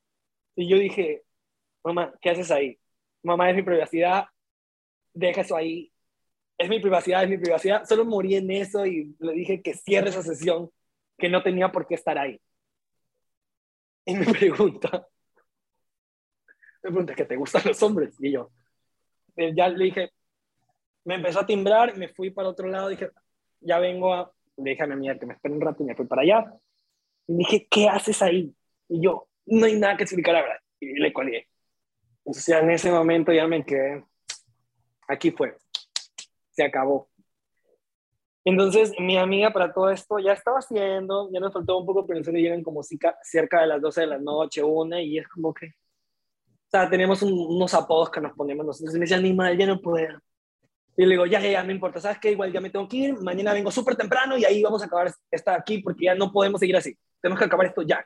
Y 0.55 0.69
yo 0.69 0.77
dije, 0.77 1.23
mamá, 1.83 2.13
¿qué 2.21 2.29
haces 2.29 2.49
ahí? 2.49 2.79
Mamá, 3.23 3.49
es 3.49 3.55
mi 3.55 3.63
privacidad, 3.63 4.25
deja 5.13 5.41
eso 5.41 5.55
ahí. 5.55 5.90
Es 6.61 6.69
mi 6.69 6.79
privacidad, 6.79 7.23
es 7.23 7.29
mi 7.29 7.39
privacidad. 7.39 7.85
Solo 7.85 8.05
morí 8.05 8.35
en 8.35 8.51
eso 8.51 8.85
y 8.85 9.15
le 9.19 9.33
dije 9.33 9.63
que 9.63 9.73
cierre 9.73 10.09
esa 10.09 10.21
sesión, 10.21 10.69
que 11.17 11.27
no 11.27 11.41
tenía 11.41 11.71
por 11.71 11.87
qué 11.87 11.95
estar 11.95 12.19
ahí. 12.19 12.39
Y 14.05 14.13
me 14.13 14.25
pregunta, 14.31 15.07
me 16.83 16.91
pregunta, 16.91 17.15
¿qué 17.15 17.25
te 17.25 17.35
gustan 17.35 17.63
los 17.65 17.81
hombres? 17.81 18.15
Y 18.19 18.31
yo, 18.31 18.51
eh, 19.37 19.53
ya 19.55 19.69
le 19.69 19.85
dije, 19.85 20.11
me 21.03 21.15
empezó 21.15 21.39
a 21.39 21.47
timbrar, 21.47 21.97
me 21.97 22.09
fui 22.09 22.29
para 22.29 22.49
otro 22.49 22.67
lado, 22.67 22.89
dije, 22.89 23.09
ya 23.59 23.79
vengo 23.79 24.13
a, 24.13 24.31
le 24.57 24.71
dije 24.71 24.85
que 25.19 25.25
me 25.25 25.33
espere 25.33 25.55
un 25.55 25.61
rato 25.61 25.81
y 25.81 25.87
me 25.87 25.95
fui 25.95 26.05
para 26.05 26.21
allá. 26.21 26.53
Y 27.25 27.37
dije, 27.37 27.67
¿qué 27.71 27.89
haces 27.89 28.21
ahí? 28.21 28.53
Y 28.87 29.01
yo, 29.01 29.27
no 29.47 29.65
hay 29.65 29.79
nada 29.79 29.97
que 29.97 30.03
explicar 30.03 30.35
ahora. 30.35 30.61
Y 30.79 30.99
le 30.99 31.11
colgué. 31.11 31.47
O 32.23 32.33
sea, 32.33 32.59
en 32.59 32.69
ese 32.69 32.91
momento 32.91 33.33
ya 33.33 33.47
me 33.47 33.65
quedé, 33.65 34.03
aquí 35.07 35.31
fue, 35.31 35.57
se 36.61 36.67
acabó. 36.67 37.09
Entonces, 38.43 38.93
mi 38.99 39.17
amiga 39.17 39.51
para 39.51 39.71
todo 39.73 39.89
esto 39.89 40.17
ya 40.19 40.33
estaba 40.33 40.59
haciendo, 40.59 41.29
ya 41.31 41.39
nos 41.39 41.53
faltó 41.53 41.77
un 41.77 41.85
poco, 41.85 42.05
pero 42.05 42.17
en 42.19 42.25
serio 42.25 42.41
llegan 42.41 42.63
como 42.63 42.81
cerca 42.83 43.61
de 43.61 43.67
las 43.67 43.81
12 43.81 44.01
de 44.01 44.07
la 44.07 44.17
noche, 44.17 44.63
una, 44.63 45.01
y 45.01 45.19
es 45.19 45.27
como 45.27 45.53
que, 45.53 45.67
o 45.67 46.69
sea, 46.71 46.89
teníamos 46.89 47.21
unos 47.21 47.73
apodos 47.73 48.09
que 48.09 48.21
nos 48.21 48.33
poníamos 48.33 48.65
nosotros. 48.65 48.95
Y 48.95 48.97
me 48.97 49.05
decían, 49.05 49.23
ni 49.23 49.33
mal, 49.33 49.55
ya 49.57 49.67
no 49.67 49.79
puedo. 49.79 50.19
Y 50.97 51.05
le 51.05 51.11
digo, 51.11 51.25
ya, 51.25 51.39
ya, 51.39 51.63
no 51.63 51.71
importa, 51.71 51.99
¿sabes 51.99 52.19
qué? 52.19 52.31
Igual 52.31 52.51
ya 52.51 52.61
me 52.61 52.69
tengo 52.69 52.87
que 52.87 52.97
ir, 52.97 53.13
mañana 53.21 53.53
vengo 53.53 53.71
súper 53.71 53.95
temprano 53.95 54.37
y 54.37 54.45
ahí 54.45 54.61
vamos 54.63 54.81
a 54.81 54.85
acabar 54.85 55.11
esta 55.29 55.55
aquí 55.55 55.79
porque 55.79 56.05
ya 56.05 56.15
no 56.15 56.31
podemos 56.31 56.59
seguir 56.59 56.75
así. 56.75 56.97
Tenemos 57.21 57.39
que 57.39 57.45
acabar 57.45 57.67
esto 57.67 57.81
ya. 57.83 58.05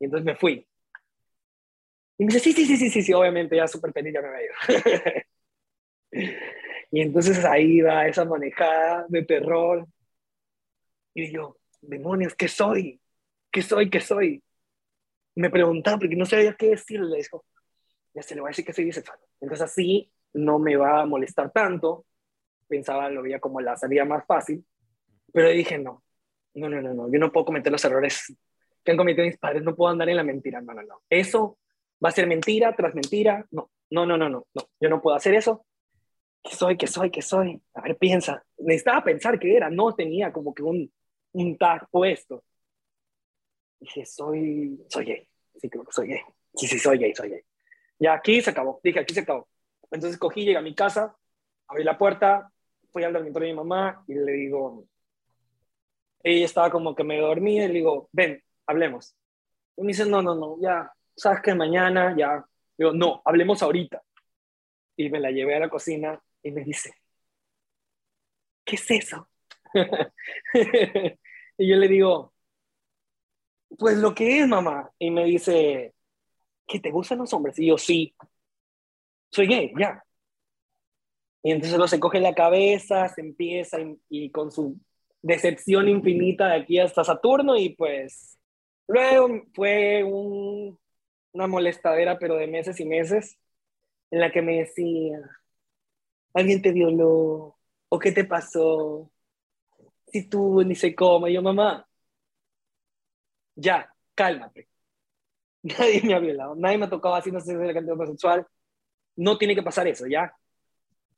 Y 0.00 0.06
entonces 0.06 0.24
me 0.24 0.34
fui. 0.36 0.66
Y 2.18 2.24
me 2.24 2.32
dice, 2.32 2.40
sí, 2.40 2.52
sí, 2.52 2.66
sí, 2.66 2.76
sí, 2.76 2.90
sí, 2.90 3.02
sí, 3.02 3.12
obviamente 3.12 3.56
ya 3.56 3.68
súper 3.68 3.92
feliz, 3.92 4.14
ya 4.14 4.22
me 4.22 4.28
voy 4.28 4.48
y 6.92 7.00
entonces 7.00 7.44
ahí 7.44 7.80
va 7.80 8.06
esa 8.06 8.24
manejada 8.24 9.06
de 9.08 9.24
terror. 9.24 9.86
Y 11.14 11.32
yo, 11.32 11.58
demonios, 11.80 12.34
¿qué 12.34 12.46
soy? 12.48 13.00
¿Qué 13.50 13.62
soy? 13.62 13.90
¿Qué 13.90 14.00
soy? 14.00 14.42
me 15.34 15.50
preguntaba 15.50 15.98
porque 15.98 16.16
no 16.16 16.26
sabía 16.26 16.54
qué 16.54 16.70
decirle. 16.70 17.08
Le 17.08 17.16
dijo, 17.18 17.44
ya 18.14 18.22
se 18.22 18.34
le 18.34 18.40
va 18.40 18.48
a 18.48 18.50
decir 18.50 18.64
que 18.64 18.72
soy 18.72 18.84
bisexual. 18.84 19.18
Entonces 19.40 19.64
así 19.64 20.12
no 20.34 20.58
me 20.58 20.76
va 20.76 21.02
a 21.02 21.06
molestar 21.06 21.50
tanto. 21.50 22.04
Pensaba, 22.68 23.10
lo 23.10 23.22
veía 23.22 23.40
como 23.40 23.60
la 23.60 23.76
salida 23.76 24.04
más 24.04 24.24
fácil. 24.26 24.64
Pero 25.32 25.48
dije, 25.48 25.78
no, 25.78 26.02
no, 26.54 26.68
no, 26.68 26.82
no, 26.82 26.94
no. 26.94 27.10
Yo 27.10 27.18
no 27.18 27.32
puedo 27.32 27.46
cometer 27.46 27.72
los 27.72 27.84
errores 27.84 28.34
que 28.84 28.90
han 28.90 28.96
cometido 28.96 29.26
mis 29.26 29.38
padres. 29.38 29.62
No 29.62 29.74
puedo 29.74 29.90
andar 29.90 30.08
en 30.08 30.16
la 30.16 30.24
mentira. 30.24 30.60
No, 30.60 30.74
no, 30.74 30.82
no. 30.82 31.02
Eso 31.08 31.58
va 32.04 32.10
a 32.10 32.12
ser 32.12 32.26
mentira 32.26 32.74
tras 32.74 32.94
mentira. 32.94 33.46
No, 33.50 33.70
no, 33.90 34.06
no, 34.06 34.16
no, 34.16 34.28
no. 34.28 34.46
no. 34.54 34.62
Yo 34.80 34.88
no 34.88 35.00
puedo 35.00 35.16
hacer 35.16 35.34
eso. 35.34 35.64
¿Qué 36.42 36.54
soy? 36.56 36.76
¿Qué 36.76 36.86
soy? 36.86 37.10
¿Qué 37.10 37.22
soy? 37.22 37.60
A 37.74 37.82
ver, 37.82 37.96
piensa. 37.96 38.44
Necesitaba 38.58 39.04
pensar 39.04 39.38
qué 39.38 39.56
era. 39.56 39.70
No 39.70 39.94
tenía 39.94 40.32
como 40.32 40.52
que 40.52 40.62
un, 40.62 40.92
un 41.32 41.56
tag 41.56 41.88
puesto. 41.90 42.44
Dije, 43.78 44.04
soy, 44.04 44.84
soy 44.88 45.04
gay. 45.04 45.28
Sí, 45.60 45.68
creo 45.68 45.84
que 45.84 45.92
soy 45.92 46.08
gay. 46.08 46.20
Sí, 46.54 46.66
sí, 46.66 46.78
soy 46.78 46.98
gay, 46.98 47.14
soy 47.14 47.30
gay. 47.30 47.42
Ya 47.98 48.14
aquí 48.14 48.40
se 48.40 48.50
acabó, 48.50 48.80
dije, 48.82 49.00
aquí 49.00 49.14
se 49.14 49.20
acabó. 49.20 49.48
Entonces 49.90 50.18
cogí, 50.18 50.44
llegué 50.44 50.56
a 50.56 50.62
mi 50.62 50.74
casa, 50.74 51.16
abrí 51.68 51.84
la 51.84 51.96
puerta, 51.96 52.50
fui 52.90 53.04
al 53.04 53.12
dormitorio 53.12 53.48
de 53.48 53.52
mi 53.52 53.58
mamá 53.58 54.04
y 54.08 54.14
le 54.14 54.32
digo, 54.32 54.86
ella 56.22 56.44
estaba 56.44 56.70
como 56.70 56.94
que 56.94 57.04
me 57.04 57.18
dormía 57.18 57.64
y 57.64 57.68
le 57.68 57.74
digo, 57.74 58.08
ven, 58.12 58.42
hablemos. 58.66 59.14
Y 59.76 59.82
me 59.82 59.88
dice, 59.88 60.06
no, 60.06 60.22
no, 60.22 60.34
no, 60.34 60.56
ya, 60.60 60.92
sabes 61.16 61.40
que 61.42 61.54
mañana, 61.54 62.14
ya. 62.16 62.44
Digo, 62.76 62.92
no, 62.92 63.22
hablemos 63.24 63.62
ahorita. 63.62 64.02
Y 64.96 65.08
me 65.10 65.20
la 65.20 65.30
llevé 65.30 65.56
a 65.56 65.60
la 65.60 65.68
cocina 65.68 66.20
y 66.42 66.50
me 66.50 66.64
dice, 66.64 66.94
¿qué 68.64 68.76
es 68.76 68.90
eso? 68.90 69.28
y 71.58 71.68
yo 71.68 71.76
le 71.76 71.88
digo, 71.88 72.32
pues 73.78 73.96
lo 73.98 74.14
que 74.14 74.40
es, 74.40 74.48
mamá. 74.48 74.90
Y 74.98 75.10
me 75.10 75.24
dice, 75.24 75.94
¿que 76.66 76.80
te 76.80 76.90
gustan 76.90 77.18
los 77.18 77.32
hombres? 77.32 77.58
Y 77.58 77.68
yo, 77.68 77.78
sí, 77.78 78.14
soy 79.30 79.46
gay, 79.46 79.72
ya. 79.78 80.04
Y 81.42 81.50
entonces 81.50 81.78
lo 81.78 81.88
se 81.88 82.00
coge 82.00 82.20
la 82.20 82.34
cabeza, 82.34 83.08
se 83.08 83.20
empieza 83.20 83.78
y, 84.08 84.30
con 84.30 84.52
su 84.52 84.78
decepción 85.22 85.88
infinita 85.88 86.48
de 86.48 86.56
aquí 86.56 86.78
hasta 86.78 87.04
Saturno 87.04 87.56
y 87.56 87.70
pues 87.70 88.38
luego 88.88 89.42
fue 89.54 90.04
una 90.04 91.46
molestadera 91.46 92.18
pero 92.18 92.36
de 92.36 92.46
meses 92.48 92.80
y 92.80 92.84
meses 92.84 93.38
en 94.10 94.20
la 94.20 94.30
que 94.32 94.42
me 94.42 94.58
decía, 94.58 95.20
¿Alguien 96.34 96.62
te 96.62 96.72
violó? 96.72 97.58
¿O 97.88 97.98
qué 97.98 98.12
te 98.12 98.24
pasó? 98.24 99.10
Si 100.06 100.28
tú 100.28 100.62
ni 100.64 100.74
sé 100.74 100.94
cómo. 100.94 101.28
Yo, 101.28 101.42
mamá, 101.42 101.86
ya, 103.56 103.92
cálmate. 104.14 104.68
Nadie 105.62 106.02
me 106.02 106.14
ha 106.14 106.18
violado, 106.18 106.54
nadie 106.56 106.78
me 106.78 106.86
ha 106.86 106.90
tocado 106.90 107.14
así, 107.14 107.30
no 107.30 107.40
sé 107.40 107.52
si 107.52 107.52
es 107.52 107.74
cantidad 107.74 107.94
homosexual. 107.94 108.46
No 109.16 109.38
tiene 109.38 109.54
que 109.54 109.62
pasar 109.62 109.86
eso, 109.86 110.06
¿ya? 110.06 110.34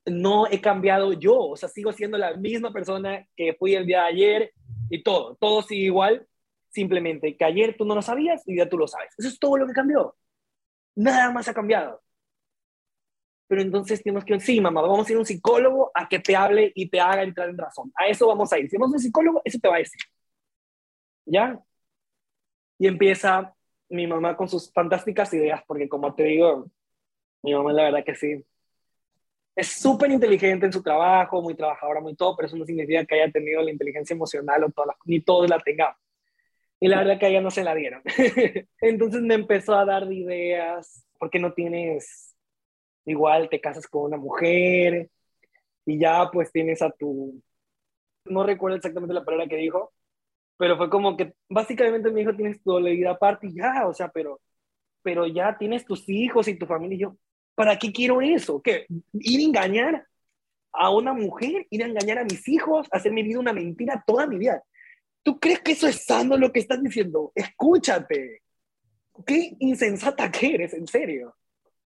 No 0.07 0.47
he 0.49 0.61
cambiado 0.61 1.13
yo, 1.15 1.39
o 1.39 1.57
sea, 1.57 1.69
sigo 1.69 1.93
siendo 1.93 2.19
la 2.19 2.35
misma 2.37 2.73
persona 2.73 3.27
que 3.37 3.55
fui 3.55 3.75
el 3.75 3.87
día 3.87 4.03
de 4.03 4.09
ayer 4.09 4.55
y 4.91 5.03
todo, 5.03 5.37
todo 5.37 5.63
sigue 5.63 5.85
igual, 5.87 6.27
simplemente 6.71 7.37
que 7.37 7.45
ayer 7.45 7.77
tú 7.79 7.85
no 7.87 7.95
lo 7.95 8.03
sabías 8.03 8.43
y 8.47 8.57
ya 8.59 8.69
tú 8.69 8.79
lo 8.79 8.87
sabes. 8.89 9.15
Eso 9.19 9.29
es 9.29 9.39
todo 9.39 9.57
lo 9.57 9.67
que 9.67 9.73
cambió. 9.73 10.17
Nada 10.97 11.31
más 11.33 11.49
ha 11.49 11.55
cambiado. 11.55 12.03
Pero 13.47 13.63
entonces 13.63 14.03
tenemos 14.03 14.25
que 14.25 14.39
ir, 14.53 14.63
mamá, 14.63 14.81
vamos 14.81 15.07
a 15.09 15.13
ir 15.13 15.17
a 15.17 15.21
un 15.21 15.27
psicólogo 15.27 15.91
a 15.95 16.09
que 16.09 16.19
te 16.19 16.35
hable 16.35 16.73
y 16.75 16.89
te 16.89 17.01
haga 17.01 17.23
entrar 17.23 17.49
en 17.49 17.59
razón. 17.59 17.93
A 17.95 18.07
eso 18.09 18.27
vamos 18.27 18.53
a 18.53 18.59
ir. 18.59 18.69
Si 18.71 18.77
vamos 18.77 18.95
a 18.95 18.97
un 18.97 19.03
psicólogo, 19.03 19.43
eso 19.45 19.59
te 19.61 19.69
va 19.69 19.77
a 19.77 19.79
decir. 19.79 20.01
¿Ya? 21.27 21.59
Y 22.79 22.87
empieza 22.87 23.55
mi 23.89 24.07
mamá 24.07 24.37
con 24.37 24.49
sus 24.49 24.73
fantásticas 24.73 25.33
ideas, 25.35 25.63
porque 25.67 25.89
como 25.89 26.15
te 26.15 26.25
digo, 26.25 26.71
mi 27.43 27.55
mamá 27.55 27.73
la 27.73 27.85
verdad 27.85 28.05
que 28.05 28.15
sí. 28.15 28.45
Es 29.57 29.69
súper 29.69 30.11
inteligente 30.11 30.67
en 30.67 30.73
su 30.73 30.83
trabajo, 30.83 31.41
muy 31.41 31.55
trabajadora, 31.55 32.01
muy 32.01 32.17
todo, 32.17 32.35
pero 32.37 32.49
eso 32.49 32.57
no 32.57 32.65
significa 32.67 33.05
que 33.05 33.15
haya 33.15 33.31
tenido 33.31 33.63
la 33.63 33.71
inteligencia 33.71 34.15
emocional 34.15 34.65
o 34.65 34.71
todas 34.71 34.97
ni 35.05 35.21
todos 35.21 35.49
la 35.49 35.61
tengamos. 35.61 35.97
Y 36.81 36.89
la 36.89 36.99
verdad 36.99 37.19
que 37.19 37.27
a 37.27 37.29
ella 37.29 37.41
no 37.41 37.51
se 37.51 37.65
la 37.65 37.75
dieron. 37.75 38.03
Entonces 38.81 39.23
me 39.23 39.35
empezó 39.35 39.75
a 39.75 39.85
dar 39.85 40.13
ideas, 40.13 41.07
porque 41.19 41.39
no 41.39 41.53
tienes, 41.53 42.34
igual 43.05 43.49
te 43.49 43.61
casas 43.61 43.87
con 43.87 44.05
una 44.05 44.17
mujer 44.17 45.11
y 45.87 45.99
ya 45.99 46.31
pues 46.33 46.51
tienes 46.53 46.83
a 46.83 46.91
tu, 46.91 47.41
no 48.27 48.45
recuerdo 48.45 48.77
exactamente 48.77 49.15
la 49.15 49.25
palabra 49.25 49.47
que 49.47 49.57
dijo, 49.57 49.93
pero 50.57 50.77
fue 50.77 50.89
como 50.91 51.17
que 51.17 51.35
básicamente 51.49 52.11
mi 52.11 52.23
hijo 52.23 52.35
tienes 52.35 52.63
tu 52.63 52.77
vida 52.79 53.11
aparte 53.11 53.49
y 53.49 53.55
ya, 53.55 53.87
o 53.87 53.95
sea, 53.95 54.09
pero, 54.09 54.41
pero 55.03 55.27
ya 55.27 55.57
tienes 55.59 55.85
tus 55.85 56.09
hijos 56.09 56.49
y 56.49 56.59
tu 56.59 56.67
familia 56.67 56.97
y 56.97 57.01
yo, 57.01 57.17
¿para 57.55 57.79
qué 57.79 57.93
quiero 57.93 58.21
eso? 58.21 58.63
¿Qué? 58.63 58.87
¿Ir 59.13 59.41
a 59.41 59.43
engañar 59.43 60.07
a 60.73 60.91
una 60.91 61.13
mujer? 61.13 61.67
¿Ir 61.71 61.83
a 61.83 61.87
engañar 61.87 62.19
a 62.19 62.25
mis 62.25 62.49
hijos? 62.49 62.87
¿Hacer 62.91 63.13
mi 63.13 63.23
vida 63.23 63.39
una 63.39 63.53
mentira 63.53 64.03
toda 64.07 64.27
mi 64.27 64.39
vida? 64.39 64.63
¿Tú 65.23 65.39
crees 65.41 65.61
que 65.61 65.73
eso 65.73 65.89
es 65.89 66.05
sano 66.05 66.37
lo 66.37 66.53
que 66.53 66.61
estás 66.61 66.83
diciendo? 66.83 67.33
Escúchate. 67.35 68.43
Qué 69.27 69.57
insensata 69.61 70.31
que 70.31 70.55
eres, 70.55 70.75
en 70.75 70.87
serio. 70.87 71.35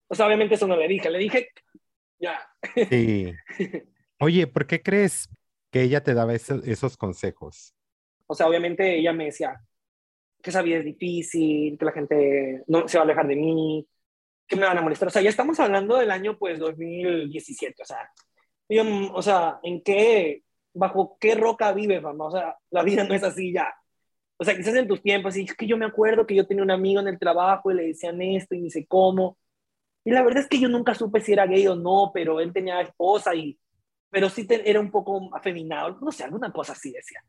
O 0.09 0.15
sea, 0.15 0.27
obviamente 0.27 0.55
eso 0.55 0.67
no 0.67 0.77
le 0.77 0.89
dije, 0.89 1.11
le 1.11 1.19
dije, 1.19 1.49
ya. 2.19 2.41
Sí. 2.91 3.33
Oye, 4.21 4.47
¿por 4.47 4.67
qué 4.67 4.83
crees 4.83 5.29
que 5.71 5.83
ella 5.83 6.03
te 6.03 6.15
daba 6.15 6.35
esos 6.35 6.97
consejos? 6.97 7.75
O 8.27 8.35
sea, 8.35 8.47
obviamente 8.47 8.99
ella 8.99 9.13
me 9.13 9.27
decía 9.27 9.61
que 10.43 10.51
esa 10.51 10.63
vida 10.63 10.79
es 10.79 10.85
difícil, 10.85 11.79
que 11.79 11.85
la 11.85 11.93
gente 11.93 12.63
no 12.67 12.87
se 12.87 12.99
va 12.99 13.03
a 13.03 13.05
alejar 13.05 13.27
de 13.27 13.37
mí, 13.37 13.87
que 14.47 14.57
me 14.57 14.67
van 14.67 14.79
a 14.79 14.83
molestar. 14.83 15.09
O 15.09 15.11
sea, 15.11 15.23
ya 15.23 15.31
estamos 15.31 15.59
hablando 15.61 15.97
del 15.97 16.11
año, 16.11 16.39
pues, 16.39 16.59
2017. 16.59 17.83
O 17.83 17.87
sea, 17.87 18.11
o 19.13 19.23
sea, 19.23 19.59
¿en 19.63 19.83
qué, 19.83 20.43
bajo 20.73 21.17
qué 21.21 21.35
roca 21.35 21.73
vives, 21.73 22.03
mamá? 22.03 22.27
O 22.27 22.31
sea, 22.31 22.57
la 22.71 22.83
vida 22.83 23.05
no 23.05 23.15
es 23.15 23.23
así 23.23 23.53
ya. 23.53 23.75
O 24.37 24.45
sea, 24.45 24.57
quizás 24.57 24.75
en 24.75 24.89
tus 24.89 25.03
tiempos, 25.03 25.37
y 25.37 25.45
es 25.45 25.55
que 25.55 25.67
yo 25.67 25.77
me 25.77 25.87
acuerdo 25.87 26.27
que 26.27 26.35
yo 26.35 26.47
tenía 26.47 26.65
un 26.65 26.71
amigo 26.71 27.01
en 27.01 27.09
el 27.09 27.19
trabajo 27.19 27.71
y 27.71 27.75
le 27.75 27.87
decían 27.89 28.21
esto 28.21 28.55
y 28.55 28.61
ni 28.61 28.71
sé 28.71 28.87
cómo. 28.87 29.39
Y 30.05 30.11
la 30.11 30.23
verdad 30.23 30.43
es 30.43 30.49
que 30.49 30.61
yo 30.61 30.69
nunca 30.69 30.95
supe 30.95 31.21
si 31.21 31.33
era 31.33 31.47
gay 31.47 31.67
o 31.67 31.75
no, 31.75 32.11
pero 32.13 32.41
él 32.41 32.53
tenía 32.53 32.81
esposa 32.81 33.35
y, 33.35 33.59
pero 34.11 34.29
sí 34.29 34.47
era 34.49 34.81
un 34.81 34.91
poco 34.91 35.35
afeminado, 35.35 35.99
no 36.01 36.13
sé, 36.13 36.25
alguna 36.25 36.53
cosa 36.53 36.73
así 36.73 36.93
decía. 36.93 37.25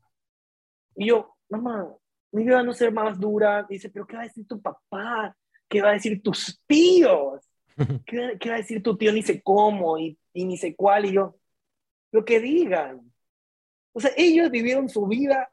Y 0.95 1.07
yo, 1.07 1.35
mamá, 1.49 1.88
mi 2.31 2.43
vida 2.43 2.61
no 2.63 2.73
ser 2.73 2.91
más 2.91 3.19
dura. 3.19 3.65
dice, 3.69 3.89
pero 3.89 4.05
¿qué 4.05 4.15
va 4.17 4.23
a 4.23 4.25
decir 4.25 4.45
tu 4.45 4.61
papá? 4.61 5.35
¿Qué 5.69 5.81
va 5.81 5.89
a 5.89 5.93
decir 5.93 6.21
tus 6.21 6.61
tíos? 6.67 7.41
¿Qué, 8.05 8.38
¿Qué, 8.39 8.49
va 8.49 8.55
a 8.55 8.59
decir 8.59 8.83
tu 8.83 8.97
tío 8.97 9.11
ni 9.13 9.23
sé 9.23 9.41
cómo 9.41 9.97
y, 9.97 10.17
y 10.33 10.45
ni 10.45 10.57
sé 10.57 10.75
cuál? 10.75 11.05
Y 11.05 11.13
yo, 11.13 11.35
lo 12.11 12.25
que 12.25 12.39
digan. 12.39 13.11
O 13.93 13.99
sea, 14.01 14.11
ellos 14.17 14.51
vivieron 14.51 14.89
su 14.89 15.07
vida 15.07 15.49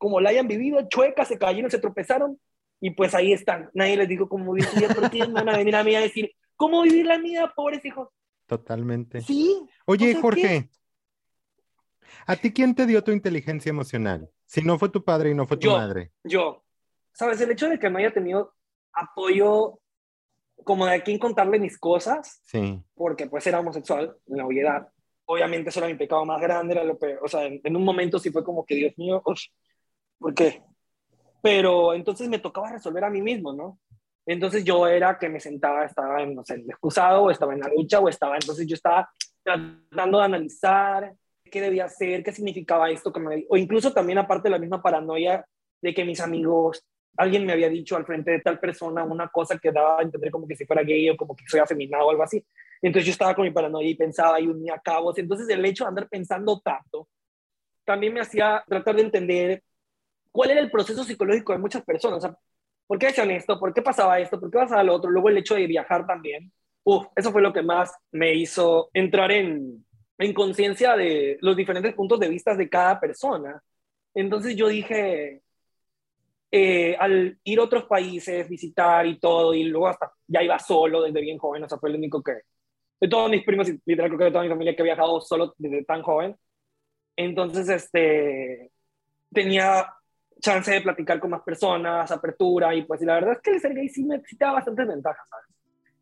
como 0.00 0.20
la 0.20 0.30
hayan 0.30 0.48
vivido, 0.48 0.88
chuecas, 0.88 1.28
se 1.28 1.38
cayeron, 1.38 1.70
se 1.70 1.78
tropezaron 1.78 2.40
y 2.80 2.90
pues 2.90 3.14
ahí 3.14 3.32
están. 3.32 3.70
Nadie 3.74 3.98
les 3.98 4.08
dijo 4.08 4.28
cómo 4.28 4.52
vivir 4.52 4.68
su 4.70 4.76
vida, 4.76 4.88
pero 4.94 5.10
tienen 5.10 5.34
van 5.34 5.48
a 5.50 5.58
venir 5.58 5.76
a 5.76 5.84
mí 5.84 5.94
a 5.94 6.00
decir, 6.00 6.32
¿cómo 6.60 6.82
vivir 6.82 7.06
la 7.06 7.18
mía, 7.18 7.50
pobres 7.56 7.82
hijos? 7.86 8.10
Totalmente. 8.44 9.22
Sí. 9.22 9.66
Oye, 9.86 10.14
Jorge, 10.14 10.68
¿a 12.26 12.36
ti 12.36 12.52
quién 12.52 12.74
te 12.74 12.84
dio 12.84 13.02
tu 13.02 13.12
inteligencia 13.12 13.70
emocional? 13.70 14.30
Si 14.44 14.60
no 14.60 14.78
fue 14.78 14.90
tu 14.90 15.02
padre 15.02 15.30
y 15.30 15.34
no 15.34 15.46
fue 15.46 15.56
tu 15.56 15.70
madre. 15.70 16.12
Yo. 16.22 16.62
¿Sabes? 17.12 17.40
El 17.40 17.50
hecho 17.50 17.66
de 17.70 17.78
que 17.78 17.88
no 17.88 17.98
haya 17.98 18.12
tenido 18.12 18.54
apoyo 18.92 19.80
como 20.62 20.84
de 20.84 20.96
a 20.96 21.02
quién 21.02 21.18
contarle 21.18 21.58
mis 21.58 21.78
cosas, 21.78 22.42
sí. 22.44 22.84
porque 22.94 23.26
pues 23.26 23.46
era 23.46 23.60
homosexual 23.60 24.14
en 24.26 24.36
la 24.36 24.46
obviedad. 24.46 24.88
Obviamente 25.24 25.70
eso 25.70 25.80
era 25.80 25.88
mi 25.88 25.94
pecado 25.94 26.26
más 26.26 26.42
grande, 26.42 26.74
era 26.74 26.84
lo 26.84 26.98
peor. 26.98 27.20
O 27.24 27.28
sea, 27.28 27.46
en, 27.46 27.74
un 27.74 27.84
momento 27.84 28.18
sí 28.18 28.30
fue 28.30 28.44
como 28.44 28.66
que, 28.66 28.74
Dios 28.74 28.92
mío, 28.98 29.22
¿por 30.18 30.34
qué? 30.34 30.62
Pero 31.40 31.94
entonces 31.94 32.28
me 32.28 32.38
tocaba 32.38 32.72
resolver 32.72 33.04
a 33.04 33.10
mí 33.10 33.22
mismo, 33.22 33.54
¿no? 33.54 33.78
Entonces 34.26 34.64
yo 34.64 34.86
era 34.86 35.18
que 35.18 35.28
me 35.28 35.40
sentaba, 35.40 35.84
estaba 35.84 36.22
en, 36.22 36.34
no 36.34 36.44
sé, 36.44 36.54
el 36.54 36.70
excusado, 36.70 37.24
o 37.24 37.30
estaba 37.30 37.54
en 37.54 37.60
la 37.60 37.68
lucha, 37.68 38.00
o 38.00 38.08
estaba, 38.08 38.36
entonces 38.36 38.66
yo 38.66 38.74
estaba 38.74 39.10
tratando 39.42 40.18
de 40.18 40.24
analizar 40.24 41.14
qué 41.50 41.60
debía 41.60 41.86
hacer, 41.86 42.22
qué 42.22 42.32
significaba 42.32 42.90
esto, 42.90 43.12
que 43.12 43.20
me, 43.20 43.46
o 43.48 43.56
incluso 43.56 43.92
también 43.92 44.18
aparte 44.18 44.48
de 44.48 44.52
la 44.52 44.58
misma 44.58 44.80
paranoia 44.82 45.44
de 45.82 45.94
que 45.94 46.04
mis 46.04 46.20
amigos, 46.20 46.84
alguien 47.16 47.44
me 47.44 47.52
había 47.52 47.68
dicho 47.68 47.96
al 47.96 48.06
frente 48.06 48.30
de 48.30 48.40
tal 48.40 48.60
persona 48.60 49.02
una 49.04 49.28
cosa 49.28 49.58
que 49.58 49.72
daba 49.72 49.98
a 49.98 50.02
entender 50.02 50.30
como 50.30 50.46
que 50.46 50.56
si 50.56 50.64
fuera 50.64 50.82
gay 50.82 51.10
o 51.10 51.16
como 51.16 51.34
que 51.34 51.44
soy 51.46 51.60
afeminado 51.60 52.06
o 52.06 52.10
algo 52.10 52.22
así. 52.22 52.44
Entonces 52.82 53.06
yo 53.06 53.12
estaba 53.12 53.34
con 53.34 53.44
mi 53.44 53.50
paranoia 53.50 53.88
y 53.88 53.94
pensaba 53.94 54.40
y 54.40 54.46
unía 54.46 54.80
cabos. 54.82 55.18
Entonces 55.18 55.48
el 55.48 55.64
hecho 55.64 55.84
de 55.84 55.88
andar 55.88 56.08
pensando 56.08 56.60
tanto 56.60 57.08
también 57.84 58.14
me 58.14 58.20
hacía 58.20 58.62
tratar 58.66 58.96
de 58.96 59.02
entender 59.02 59.62
cuál 60.30 60.50
era 60.50 60.60
el 60.60 60.70
proceso 60.70 61.02
psicológico 61.04 61.52
de 61.52 61.58
muchas 61.58 61.82
personas. 61.84 62.18
O 62.18 62.20
sea, 62.20 62.38
¿por 62.90 62.98
qué 62.98 63.06
hacían 63.06 63.30
esto? 63.30 63.56
¿Por 63.56 63.72
qué 63.72 63.82
pasaba 63.82 64.18
esto? 64.18 64.40
¿Por 64.40 64.50
qué 64.50 64.58
pasaba 64.58 64.82
lo 64.82 64.96
otro? 64.96 65.12
Luego 65.12 65.28
el 65.28 65.38
hecho 65.38 65.54
de 65.54 65.68
viajar 65.68 66.08
también. 66.08 66.50
Uf, 66.82 67.06
eso 67.14 67.30
fue 67.30 67.40
lo 67.40 67.52
que 67.52 67.62
más 67.62 67.94
me 68.10 68.34
hizo 68.34 68.90
entrar 68.92 69.30
en, 69.30 69.86
en 70.18 70.34
conciencia 70.34 70.96
de 70.96 71.38
los 71.40 71.54
diferentes 71.56 71.94
puntos 71.94 72.18
de 72.18 72.28
vista 72.28 72.56
de 72.56 72.68
cada 72.68 72.98
persona. 72.98 73.62
Entonces 74.12 74.56
yo 74.56 74.66
dije, 74.66 75.40
eh, 76.50 76.96
al 76.98 77.38
ir 77.44 77.60
a 77.60 77.62
otros 77.62 77.84
países, 77.84 78.48
visitar 78.48 79.06
y 79.06 79.20
todo, 79.20 79.54
y 79.54 79.62
luego 79.62 79.86
hasta 79.86 80.10
ya 80.26 80.42
iba 80.42 80.58
solo 80.58 81.02
desde 81.02 81.20
bien 81.20 81.38
joven, 81.38 81.62
o 81.62 81.68
sea, 81.68 81.78
fue 81.78 81.90
el 81.90 81.96
único 81.96 82.20
que, 82.24 82.32
de 83.00 83.08
todos 83.08 83.30
mis 83.30 83.44
primos, 83.44 83.68
literal 83.86 84.10
creo 84.10 84.18
que 84.18 84.24
de 84.24 84.30
toda 84.32 84.42
mi 84.42 84.50
familia 84.50 84.74
que 84.74 84.82
ha 84.82 84.84
viajado 84.84 85.20
solo 85.20 85.54
desde 85.58 85.84
tan 85.84 86.02
joven, 86.02 86.36
entonces, 87.14 87.68
este, 87.68 88.72
tenía 89.32 89.86
chance 90.40 90.70
de 90.70 90.80
platicar 90.80 91.20
con 91.20 91.30
más 91.30 91.42
personas, 91.42 92.10
apertura, 92.10 92.74
y 92.74 92.82
pues 92.82 93.02
y 93.02 93.04
la 93.04 93.14
verdad 93.14 93.32
es 93.32 93.40
que 93.40 93.50
el 93.52 93.60
ser 93.60 93.74
gay 93.74 93.88
sí 93.88 94.04
me 94.04 94.20
sí 94.24 94.36
te 94.36 94.44
da 94.44 94.52
bastantes 94.52 94.86
ventajas, 94.86 95.28
¿sabes? 95.28 95.46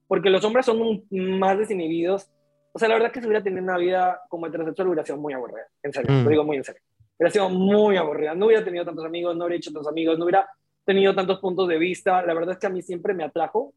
Porque 0.07 0.31
los 0.31 0.44
hombres 0.44 0.64
son 0.64 1.05
más 1.11 1.59
desinhibidos 1.59 2.31
o 2.72 2.79
sea, 2.79 2.88
la 2.88 2.94
verdad 2.94 3.11
que 3.11 3.20
si 3.20 3.27
hubiera 3.27 3.42
tenido 3.42 3.62
una 3.62 3.77
vida 3.77 4.22
como 4.29 4.46
heterosexual 4.46 4.88
hubiera 4.88 5.05
sido 5.05 5.18
muy 5.18 5.33
aburrida, 5.33 5.66
en 5.83 5.92
serio, 5.92 6.14
lo 6.14 6.22
mm. 6.22 6.29
digo 6.29 6.44
muy 6.44 6.57
en 6.59 6.64
serio. 6.64 6.81
Hubiera 7.18 7.33
sido 7.33 7.48
muy 7.48 7.96
aburrida, 7.96 8.37
no 8.37 8.46
hubiera 8.46 8.64
tenido 8.64 8.85
tantos 8.85 9.05
amigos, 9.05 9.37
no 9.37 9.46
hubiera 9.46 9.57
hecho 9.57 9.72
tantos 9.72 9.88
amigos, 9.88 10.16
no 10.16 10.24
hubiera 10.24 10.48
tenido 10.85 11.12
tantos 11.12 11.40
puntos 11.40 11.66
de 11.66 11.79
vista. 11.79 12.22
La 12.22 12.35
verdad 12.35 12.53
es 12.53 12.59
que 12.59 12.66
a 12.68 12.70
mí 12.70 12.81
siempre 12.81 13.14
me 13.14 13.24
atrajo 13.24 13.72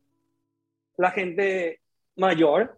la 0.97 1.09
gente 1.09 1.79
mayor, 2.15 2.77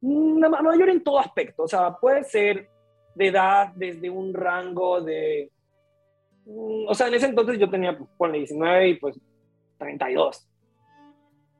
mayor 0.00 0.88
en 0.88 1.04
todo 1.04 1.18
aspecto, 1.18 1.64
o 1.64 1.68
sea, 1.68 1.96
puede 1.96 2.24
ser 2.24 2.70
de 3.14 3.26
edad, 3.26 3.72
desde 3.74 4.08
un 4.08 4.32
rango 4.32 5.02
de... 5.02 5.50
Mm, 6.44 6.88
o 6.88 6.94
sea, 6.94 7.08
en 7.08 7.14
ese 7.14 7.26
entonces 7.26 7.58
yo 7.58 7.70
tenía, 7.70 7.96
pues, 7.96 8.10
ponle 8.16 8.38
19 8.38 8.88
y 8.88 8.94
pues 8.94 9.18
32. 9.78 10.48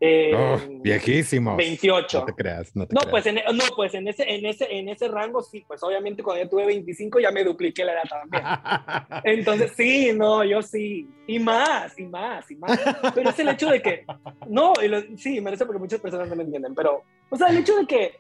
Eh, 0.05 0.35
viejísimo. 0.83 1.55
28. 1.55 2.19
No 2.19 2.25
te 2.27 2.33
creas, 2.33 2.75
no 2.75 2.87
Pues 3.09 3.25
en, 3.27 3.37
no, 3.37 3.65
pues 3.77 3.95
en 3.95 4.09
ese, 4.09 4.25
en, 4.29 4.45
ese, 4.47 4.67
en 4.69 4.89
ese 4.89 5.07
rango 5.07 5.41
sí, 5.43 5.63
pues 5.65 5.81
obviamente 5.85 6.25
cuando 6.25 6.43
yo 6.43 6.51
tuve 6.51 6.67
25 6.67 7.21
ya 7.21 7.31
me 7.31 7.45
dupliqué 7.45 7.85
la 7.85 7.93
edad 7.93 8.03
también. 8.11 8.43
Entonces 9.39 9.73
sí, 9.77 10.11
no, 10.13 10.43
yo 10.43 10.61
sí. 10.61 11.09
Y 11.29 11.39
más, 11.39 11.97
y 12.01 12.03
más, 12.07 12.51
y 12.51 12.57
más. 12.57 12.81
Pero 13.15 13.31
es 13.31 13.39
el 13.39 13.51
hecho 13.51 13.71
de 13.71 13.81
que, 13.81 14.05
no, 14.49 14.73
sí, 15.17 15.41
merece 15.41 15.67
porque 15.67 15.79
muchas 15.79 16.01
personas 16.01 16.29
no 16.29 16.35
me 16.35 16.43
entienden, 16.43 16.75
pero, 16.75 17.05
o 17.31 17.37
sea, 17.37 17.47
el 17.47 17.59
hecho 17.59 17.77
de 17.77 17.87
que, 17.87 18.17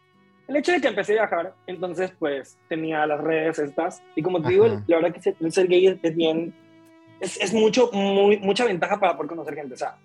el 0.52 0.58
hecho 0.58 0.72
de 0.72 0.80
que 0.82 0.88
empecé 0.88 1.12
a 1.12 1.26
viajar, 1.26 1.54
entonces 1.66 2.12
pues 2.18 2.58
tenía 2.68 3.06
las 3.06 3.20
redes 3.20 3.58
estas, 3.58 4.02
y 4.14 4.22
como 4.22 4.42
te 4.42 4.50
digo, 4.50 4.66
la 4.86 4.96
verdad 4.96 5.14
que 5.14 5.34
el 5.40 5.52
ser 5.52 5.66
gay 5.66 5.98
es 6.02 6.14
bien, 6.14 6.54
es, 7.20 7.40
es 7.40 7.54
mucho, 7.54 7.90
muy, 7.92 8.38
mucha 8.38 8.66
ventaja 8.66 9.00
para 9.00 9.16
poder 9.16 9.30
conocer 9.30 9.54
gente, 9.54 9.74
o 9.74 9.78
sea, 9.78 9.96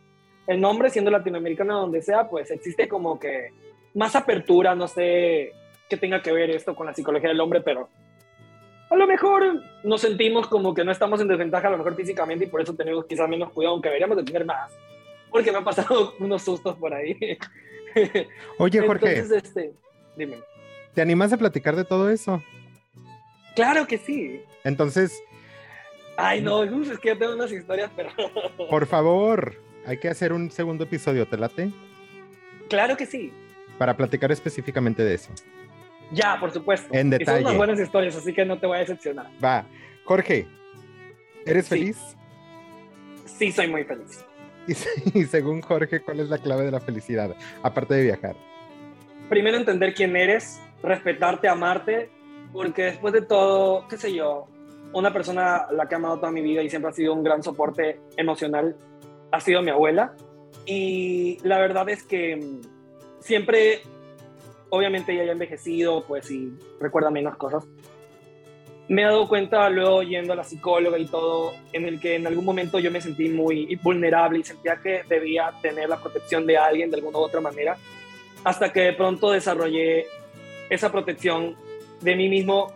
el 0.48 0.62
nombre 0.62 0.90
siendo 0.90 1.12
latinoamericano 1.12 1.82
donde 1.82 2.02
sea, 2.02 2.30
pues 2.30 2.50
existe 2.50 2.88
como 2.88 3.20
que 3.20 3.50
más 3.94 4.16
apertura, 4.16 4.74
no 4.74 4.88
sé, 4.88 5.52
que 5.90 5.98
tenga 5.98 6.22
que 6.22 6.32
ver 6.32 6.50
esto 6.50 6.74
con 6.76 6.88
la 6.88 6.94
psicología 6.94 7.28
del 7.28 7.42
hombre, 7.42 7.60
pero 7.60 7.90
a 8.90 8.96
lo 8.96 9.06
mejor 9.06 9.62
nos 9.84 10.00
sentimos 10.00 10.48
como 10.48 10.74
que 10.74 10.86
no 10.86 10.94
estamos 10.94 11.20
en 11.20 11.28
desventaja, 11.28 11.68
a 11.68 11.72
lo 11.72 11.78
mejor 11.78 11.96
físicamente, 11.96 12.46
y 12.46 12.48
por 12.48 12.62
eso 12.62 12.74
tenemos 12.74 13.06
quizás 13.06 13.28
menos 13.28 13.52
cuidado, 13.52 13.74
aunque 13.74 13.90
deberíamos 13.90 14.16
de 14.16 14.24
tener 14.24 14.46
más. 14.46 14.72
Porque 15.30 15.52
me 15.52 15.58
han 15.58 15.66
pasado 15.66 16.14
unos 16.20 16.42
sustos 16.42 16.78
por 16.78 16.94
ahí. 16.94 17.18
Oye, 18.60 18.88
Jorge. 18.88 19.20
Entonces, 19.20 19.44
este, 19.44 19.74
dime. 20.18 20.38
¿Te 20.94 21.02
animas 21.02 21.32
a 21.32 21.38
platicar 21.38 21.76
de 21.76 21.86
todo 21.86 22.10
eso? 22.10 22.42
Claro 23.56 23.88
que 23.88 23.98
sí. 23.98 24.42
Entonces. 24.64 25.24
Ay, 26.18 26.42
no, 26.42 26.64
es 26.64 27.00
que 27.00 27.10
yo 27.10 27.18
tengo 27.18 27.34
unas 27.34 27.52
historias, 27.52 27.92
pero. 27.96 28.10
Por 28.70 28.86
favor, 28.88 29.56
hay 29.86 29.98
que 29.98 30.10
hacer 30.10 30.34
un 30.34 30.52
segundo 30.52 30.84
episodio, 30.84 31.28
¿te 31.28 31.38
late? 31.38 31.72
Claro 32.70 32.98
que 32.98 33.06
sí. 33.06 33.32
Para 33.78 33.96
platicar 33.96 34.32
específicamente 34.32 35.04
de 35.04 35.14
eso. 35.14 35.30
Ya, 36.12 36.40
por 36.40 36.52
supuesto. 36.52 36.88
En 36.94 37.10
detalle. 37.10 37.40
Y 37.40 37.44
son 37.44 37.46
unas 37.46 37.58
buenas 37.58 37.80
historias, 37.80 38.16
así 38.16 38.34
que 38.34 38.46
no 38.46 38.58
te 38.60 38.66
voy 38.66 38.78
a 38.78 38.80
decepcionar. 38.80 39.30
Va. 39.44 39.66
Jorge, 40.06 40.48
¿eres 41.46 41.68
feliz? 41.68 41.98
Sí, 43.26 43.52
soy 43.52 43.68
muy 43.68 43.84
feliz. 43.84 44.26
Y, 45.14 45.24
según 45.26 45.62
Jorge, 45.62 46.02
¿cuál 46.02 46.20
es 46.20 46.30
la 46.30 46.40
clave 46.40 46.66
de 46.66 46.72
la 46.72 46.82
felicidad? 46.82 47.34
Aparte 47.64 47.94
de 47.94 48.04
viajar. 48.04 48.36
Primero 49.30 49.58
entender 49.58 49.94
quién 49.94 50.16
eres, 50.16 50.62
respetarte, 50.82 51.48
amarte, 51.48 52.10
porque 52.54 52.84
después 52.84 53.14
de 53.14 53.22
todo, 53.22 53.88
qué 53.88 53.98
sé 53.98 54.14
yo, 54.14 54.48
una 54.94 55.12
persona 55.12 55.68
la 55.72 55.88
que 55.88 55.96
he 55.96 55.98
amado 55.98 56.20
toda 56.20 56.32
mi 56.32 56.42
vida 56.42 56.64
y 56.64 56.70
siempre 56.70 56.92
ha 56.92 56.94
sido 56.94 57.14
un 57.14 57.24
gran 57.24 57.44
soporte 57.44 58.00
emocional 58.16 58.76
ha 59.32 59.40
sido 59.40 59.62
mi 59.62 59.72
abuela. 59.72 60.14
Y 60.66 61.38
la 61.44 61.60
verdad 61.60 61.90
es 61.90 62.04
que 62.04 62.40
siempre 63.20 63.82
obviamente 64.70 65.16
ya 65.16 65.22
haya 65.22 65.32
envejecido, 65.32 66.04
pues 66.06 66.30
y 66.30 66.54
recuerda 66.80 67.10
menos 67.10 67.38
cosas. 67.38 67.66
Me 68.90 69.02
he 69.02 69.06
dado 69.06 69.28
cuenta 69.28 69.70
luego 69.70 70.02
yendo 70.04 70.32
a 70.34 70.36
la 70.38 70.44
psicóloga 70.46 70.98
y 70.98 71.06
todo, 71.06 71.54
en 71.74 71.86
el 71.86 72.00
que 72.00 72.16
en 72.16 72.26
algún 72.26 72.46
momento 72.46 72.80
yo 72.80 72.90
me 72.90 73.02
sentí 73.02 73.28
muy 73.28 73.76
vulnerable 73.84 74.40
y 74.40 74.44
sentía 74.44 74.78
que 74.82 75.04
debía 75.08 75.52
tener 75.62 75.90
la 75.90 75.98
protección 75.98 76.46
de 76.46 76.58
alguien 76.58 76.90
de 76.90 76.98
alguna 76.98 77.18
u 77.18 77.22
otra 77.22 77.42
manera, 77.42 77.78
hasta 78.48 78.72
que 78.72 78.80
de 78.80 78.94
pronto 78.94 79.32
desarrollé 79.32 80.08
esa 80.70 80.90
protección 80.90 81.58
de 82.00 82.16
mí 82.16 82.30
mismo 82.30 82.74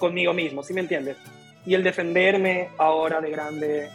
conmigo 0.00 0.32
mismo, 0.32 0.64
¿sí 0.64 0.74
me 0.74 0.80
entiendes? 0.80 1.16
Y 1.64 1.74
el 1.74 1.84
defenderme 1.84 2.70
ahora 2.76 3.20
de 3.20 3.30
grande, 3.30 3.88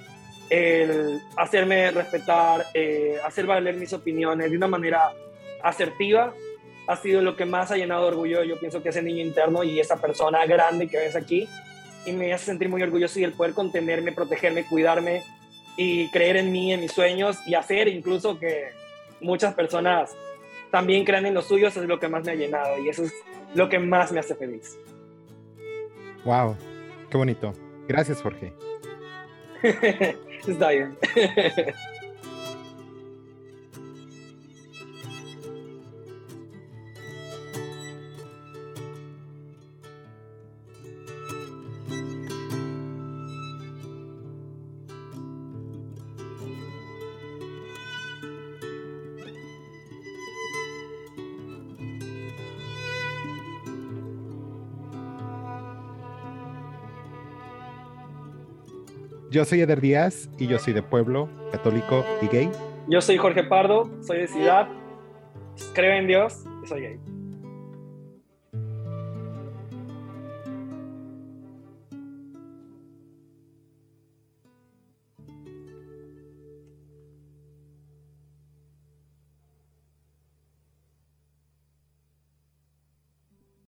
el 0.50 1.20
hacerme 1.36 1.92
respetar, 1.92 2.68
eh, 2.74 3.18
hacer 3.26 3.46
valer 3.46 3.76
mis 3.76 3.92
opiniones 3.92 4.50
de 4.50 4.56
una 4.56 4.68
manera 4.70 5.12
asertiva, 5.64 6.34
ha 6.88 6.96
sido 6.96 7.22
lo 7.22 7.36
que 7.36 7.44
más 7.44 7.72
ha 7.72 7.76
llenado 7.76 8.04
de 8.04 8.08
orgullo, 8.08 8.46
yo 8.46 8.58
pienso 8.58 8.82
que 8.82 8.88
ese 8.88 9.02
niño 9.02 9.22
interno 9.22 9.66
y 9.66 9.82
esa 9.82 10.00
persona 10.00 10.46
grande 10.46 10.88
que 10.88 10.98
ves 10.98 11.18
aquí, 11.18 11.46
y 12.06 12.14
me 12.14 12.32
hace 12.32 12.46
sentir 12.46 12.70
muy 12.70 12.82
orgulloso 12.84 13.20
y 13.20 13.26
el 13.26 13.34
poder 13.34 13.54
contenerme, 13.54 14.14
protegerme, 14.14 14.64
cuidarme 14.64 15.24
y 15.76 16.10
creer 16.10 16.38
en 16.38 16.54
mí, 16.54 16.72
en 16.72 16.80
mis 16.80 16.94
sueños 16.94 17.38
y 17.46 17.56
hacer 17.56 17.90
incluso 17.90 18.40
que 18.40 18.70
muchas 19.20 19.54
personas 19.56 20.16
también 20.72 21.06
crean 21.06 21.26
en 21.26 21.34
los 21.34 21.48
suyos 21.48 21.76
es 21.78 21.84
lo 21.84 22.00
que 22.00 22.08
más 22.08 22.24
me 22.26 22.32
ha 22.32 22.36
llenado 22.36 22.78
y 22.80 22.90
eso 22.90 23.04
es 23.04 23.14
lo 23.54 23.70
que 23.70 23.80
más 23.80 24.12
me 24.12 24.20
hace 24.20 24.36
feliz. 24.36 24.78
Wow, 26.26 26.56
qué 27.10 27.18
bonito. 27.18 27.54
Gracias, 27.88 28.22
Jorge. 28.22 28.54
Está 30.48 30.70
bien. 30.70 30.98
Yo 59.38 59.46
soy 59.46 59.62
Eder 59.62 59.82
Díaz 59.82 60.32
y 60.40 60.48
yo 60.48 60.58
soy 60.58 60.74
de 60.74 60.82
pueblo, 60.82 61.30
católico 61.52 62.04
y 62.24 62.28
gay. 62.28 62.50
Yo 62.88 63.02
soy 63.02 63.18
Jorge 63.18 63.44
Pardo, 63.44 63.88
soy 64.02 64.22
de 64.22 64.28
ciudad, 64.28 64.68
creo 65.76 65.94
en 65.94 66.08
Dios 66.08 66.44
y 66.64 66.68
soy 66.68 66.82
gay. 66.82 67.17